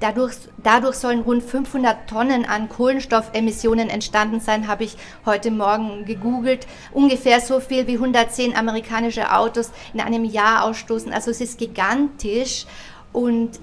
Dadurch, 0.00 0.34
dadurch 0.58 0.96
sollen 0.96 1.20
rund 1.20 1.44
500 1.44 2.10
Tonnen 2.10 2.44
an 2.44 2.68
Kohlenstoffemissionen 2.68 3.88
entstanden 3.88 4.40
sein, 4.40 4.66
habe 4.66 4.82
ich 4.82 4.96
heute 5.24 5.52
Morgen 5.52 6.04
gegoogelt. 6.04 6.66
Ungefähr 6.90 7.40
so 7.40 7.60
viel 7.60 7.86
wie 7.86 7.94
110 7.94 8.56
amerikanische 8.56 9.32
Autos 9.32 9.70
in 9.94 10.00
einem 10.00 10.24
Jahr 10.24 10.64
ausstoßen. 10.64 11.12
Also 11.12 11.30
es 11.30 11.40
ist 11.40 11.56
gigantisch. 11.56 12.66
Und 13.16 13.60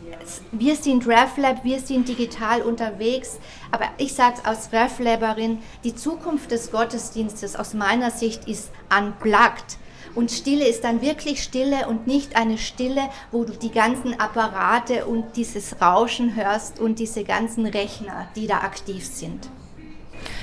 wir 0.51 0.75
sind 0.75 1.07
RefLab, 1.07 1.63
wir 1.63 1.77
sind 1.77 2.07
digital 2.07 2.63
unterwegs. 2.63 3.37
Aber 3.69 3.85
ich 3.99 4.15
sage 4.15 4.37
es 4.39 4.45
als 4.45 4.73
RefLaberin, 4.73 5.59
die 5.83 5.93
Zukunft 5.93 6.49
des 6.49 6.71
Gottesdienstes 6.71 7.55
aus 7.55 7.75
meiner 7.75 8.09
Sicht 8.09 8.47
ist 8.47 8.71
unplugged. 8.89 9.77
Und 10.15 10.31
Stille 10.31 10.67
ist 10.67 10.83
dann 10.83 11.03
wirklich 11.03 11.43
Stille 11.43 11.87
und 11.87 12.07
nicht 12.07 12.35
eine 12.35 12.57
Stille, 12.57 13.03
wo 13.31 13.43
du 13.43 13.53
die 13.53 13.69
ganzen 13.69 14.19
Apparate 14.19 15.05
und 15.05 15.35
dieses 15.35 15.79
Rauschen 15.79 16.35
hörst 16.35 16.79
und 16.79 16.97
diese 16.97 17.23
ganzen 17.23 17.67
Rechner, 17.67 18.29
die 18.35 18.47
da 18.47 18.61
aktiv 18.61 19.05
sind. 19.05 19.49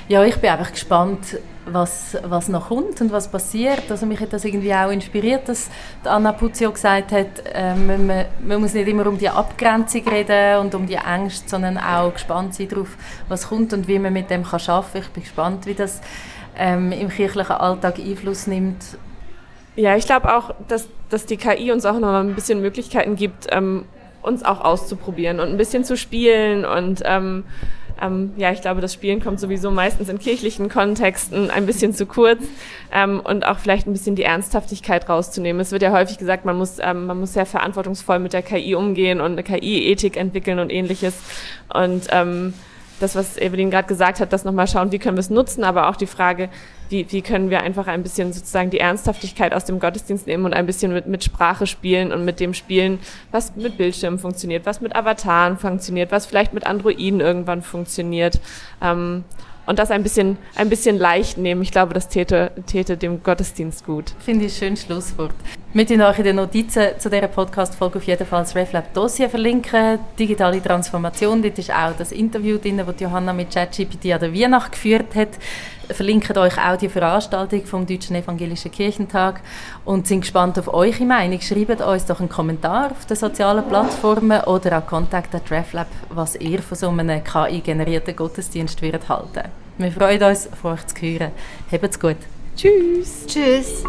Ja, 0.07 0.25
ich 0.25 0.37
bin 0.37 0.51
einfach 0.51 0.71
gespannt, 0.71 1.41
was, 1.73 2.17
was 2.23 2.49
noch 2.49 2.69
kommt 2.69 3.01
und 3.01 3.13
was 3.13 3.29
passiert. 3.29 3.91
Also 3.91 4.07
mich 4.07 4.21
hat 4.21 4.33
das 4.33 4.45
irgendwie 4.45 4.75
auch 4.75 4.91
inspiriert, 4.91 5.49
dass 5.49 5.71
Anna 6.05 6.33
Puzio 6.33 6.73
gesagt 6.73 7.13
hat, 7.13 7.27
äh, 7.53 7.75
man, 7.75 8.27
man, 8.45 8.61
muss 8.61 8.75
nicht 8.75 8.89
immer 8.89 9.07
um 9.07 9.19
die 9.19 9.29
Abgrenzung 9.29 10.07
reden 10.09 10.59
und 10.59 10.75
um 10.75 10.87
die 10.87 10.95
Ängste, 10.95 11.49
sondern 11.49 11.79
auch 11.79 12.13
gespannt 12.13 12.55
sein 12.55 12.69
darauf, 12.69 12.97
was 13.29 13.49
kommt 13.49 13.73
und 13.73 13.89
wie 13.89 13.99
man 13.99 14.13
mit 14.13 14.31
dem 14.31 14.45
kann 14.45 14.61
arbeiten 14.67 14.93
kann. 14.93 15.03
Ich 15.03 15.09
bin 15.11 15.23
gespannt, 15.23 15.67
wie 15.67 15.75
das 15.75 16.01
ähm, 16.57 16.93
im 16.93 17.09
kirchlichen 17.09 17.57
Alltag 17.57 17.99
Einfluss 17.99 18.47
nimmt. 18.47 18.99
Ja, 19.77 19.97
ich 19.97 20.07
glaube 20.07 20.35
auch, 20.37 20.55
dass, 20.69 20.89
dass 21.09 21.27
die 21.27 21.37
KI 21.37 21.73
uns 21.73 21.87
auch 21.87 21.99
noch 21.99 22.15
ein 22.15 22.35
bisschen 22.35 22.61
Möglichkeiten 22.61 23.17
gibt, 23.17 23.47
ähm, 23.51 23.85
uns 24.23 24.45
auch 24.45 24.61
auszuprobieren 24.61 25.41
und 25.41 25.49
ein 25.49 25.57
bisschen 25.57 25.85
zu 25.85 25.97
spielen 25.97 26.65
und 26.65 27.03
ähm, 27.05 27.45
ähm, 28.01 28.33
ja, 28.37 28.51
ich 28.53 28.61
glaube, 28.61 28.81
das 28.81 28.95
Spielen 28.95 29.23
kommt 29.23 29.41
sowieso 29.41 29.71
meistens 29.71 30.09
in 30.09 30.19
kirchlichen 30.19 30.69
Kontexten 30.69 31.51
ein 31.51 31.67
bisschen 31.67 31.95
zu 31.95 32.07
kurz 32.07 32.43
ähm, 32.93 33.21
und 33.21 33.47
auch 33.47 33.59
vielleicht 33.59 33.87
ein 33.87 33.93
bisschen 33.93 34.17
die 34.17 34.23
Ernsthaftigkeit 34.23 35.09
rauszunehmen. 35.09 35.61
Es 35.61 35.73
wird 35.73 35.83
ja 35.83 35.93
häufig 35.93 36.19
gesagt, 36.19 36.45
man 36.45 36.57
muss, 36.57 36.79
ähm, 36.81 37.07
man 37.07 37.21
muss 37.21 37.33
sehr 37.33 37.47
verantwortungsvoll 37.47 38.19
mit 38.19 38.33
der 38.33 38.43
KI 38.43 38.75
umgehen 38.75 39.21
und 39.21 39.33
eine 39.33 39.43
KI-Ethik 39.43 40.17
entwickeln 40.17 40.59
und 40.59 40.71
ähnliches. 40.71 41.15
Und 41.73 42.07
ähm, 42.11 42.55
das, 43.01 43.15
was 43.15 43.37
Evelyn 43.39 43.71
gerade 43.71 43.89
gesagt 43.89 44.21
hat, 44.21 44.33
das 44.33 44.45
nochmal 44.45 44.67
schauen, 44.67 44.93
wie 44.93 44.99
können 44.99 45.17
wir 45.17 45.21
es 45.21 45.31
nutzen, 45.31 45.65
aber 45.65 45.89
auch 45.89 45.97
die 45.97 46.07
Frage, 46.07 46.49
wie, 46.91 47.11
wie 47.11 47.23
können 47.23 47.51
wir 47.51 47.63
einfach 47.63 47.87
ein 47.87 48.03
bisschen 48.03 48.33
sozusagen 48.33 48.71
die 48.71 48.81
Ernsthaftigkeit 48.81 49.55
aus 49.55 49.65
dem 49.65 49.79
Gottesdienst 49.79 50.27
nehmen 50.27 50.45
und 50.45 50.53
ein 50.53 50.67
bisschen 50.67 50.93
mit, 50.93 51.07
mit 51.07 51.25
Sprache 51.25 51.67
spielen 51.67 52.13
und 52.13 52.25
mit 52.25 52.41
dem 52.41 52.53
spielen, 52.53 52.99
was 53.31 53.55
mit 53.57 53.79
Bildschirmen 53.79 54.19
funktioniert, 54.19 54.67
was 54.67 54.81
mit 54.81 54.95
Avataren 54.95 55.57
funktioniert, 55.57 56.13
was 56.13 56.27
vielleicht 56.27 56.53
mit 56.53 56.67
Androiden 56.67 57.21
irgendwann 57.21 57.63
funktioniert. 57.63 58.41
Ähm, 58.83 59.25
und 59.67 59.79
das 59.79 59.93
ein 59.93 60.03
bisschen, 60.03 60.37
ein 60.57 60.69
bisschen 60.69 60.99
leicht 60.99 61.39
nehmen. 61.39 61.63
Ich 61.63 61.71
glaube, 61.71 61.95
das 61.95 62.09
täte, 62.09 62.51
täte 62.67 62.97
dem 62.97 63.23
Gottesdienst 63.23 63.87
gut. 63.87 64.15
Finde 64.19 64.47
ich 64.47 64.55
ein 64.55 64.59
schönes 64.59 64.83
Schlusswort. 64.83 65.35
Euch 65.73 66.19
in 66.19 66.25
den 66.25 66.37
Notizen 66.37 66.99
zu 66.99 67.09
dieser 67.09 67.29
Podcast-Folge 67.29 67.99
auf 67.99 68.05
jeden 68.05 68.27
Fall 68.27 68.43
das 68.43 68.57
RefLab 68.57 68.93
Dossier 68.95 69.31
verlinken. 69.31 70.01
Digitale 70.19 70.61
Transformation, 70.61 71.41
dort 71.41 71.57
ist 71.57 71.73
auch 71.73 71.93
das 71.97 72.11
Interview 72.11 72.59
drin, 72.59 72.79
das 72.85 72.95
Johanna 72.99 73.33
mit 73.33 73.53
ChatGPT 73.55 74.07
an 74.07 74.19
der 74.19 74.35
Weihnacht 74.35 74.73
geführt 74.73 75.15
hat. 75.15 75.39
Verlinken 75.93 76.39
euch 76.39 76.59
auch 76.59 76.77
die 76.77 76.89
Veranstaltung 76.89 77.65
vom 77.65 77.87
Deutschen 77.87 78.17
Evangelischen 78.17 78.71
Kirchentag 78.71 79.41
und 79.85 80.07
sind 80.07 80.21
gespannt 80.21 80.59
auf 80.59 80.73
eure 80.73 81.05
Meinung. 81.05 81.41
Schreibt 81.41 81.81
uns 81.81 82.07
doch 82.07 82.21
einen 82.21 82.29
Kommentar 82.29 82.93
auf 82.93 83.07
den 83.07 83.17
sozialen 83.17 83.67
Plattformen 83.67 84.43
oder 84.45 84.77
an 84.77 84.87
Contact@reflab, 84.87 85.89
was 86.11 86.37
ihr 86.37 86.61
von 86.63 86.77
so 86.77 86.89
einem 86.89 87.23
KI-generierten 87.25 88.17
Gottesdienst 88.17 88.81
würdet 88.83 89.09
halten. 89.09 89.49
Wir 89.79 89.93
freuen 89.93 90.23
uns, 90.23 90.49
von 90.61 90.75
euch 90.75 90.87
zu 90.87 91.01
hören. 91.01 91.33
Habt's 91.73 91.99
gut. 91.99 92.17
Tschüss. 92.57 93.27
Tschüss. 93.27 93.85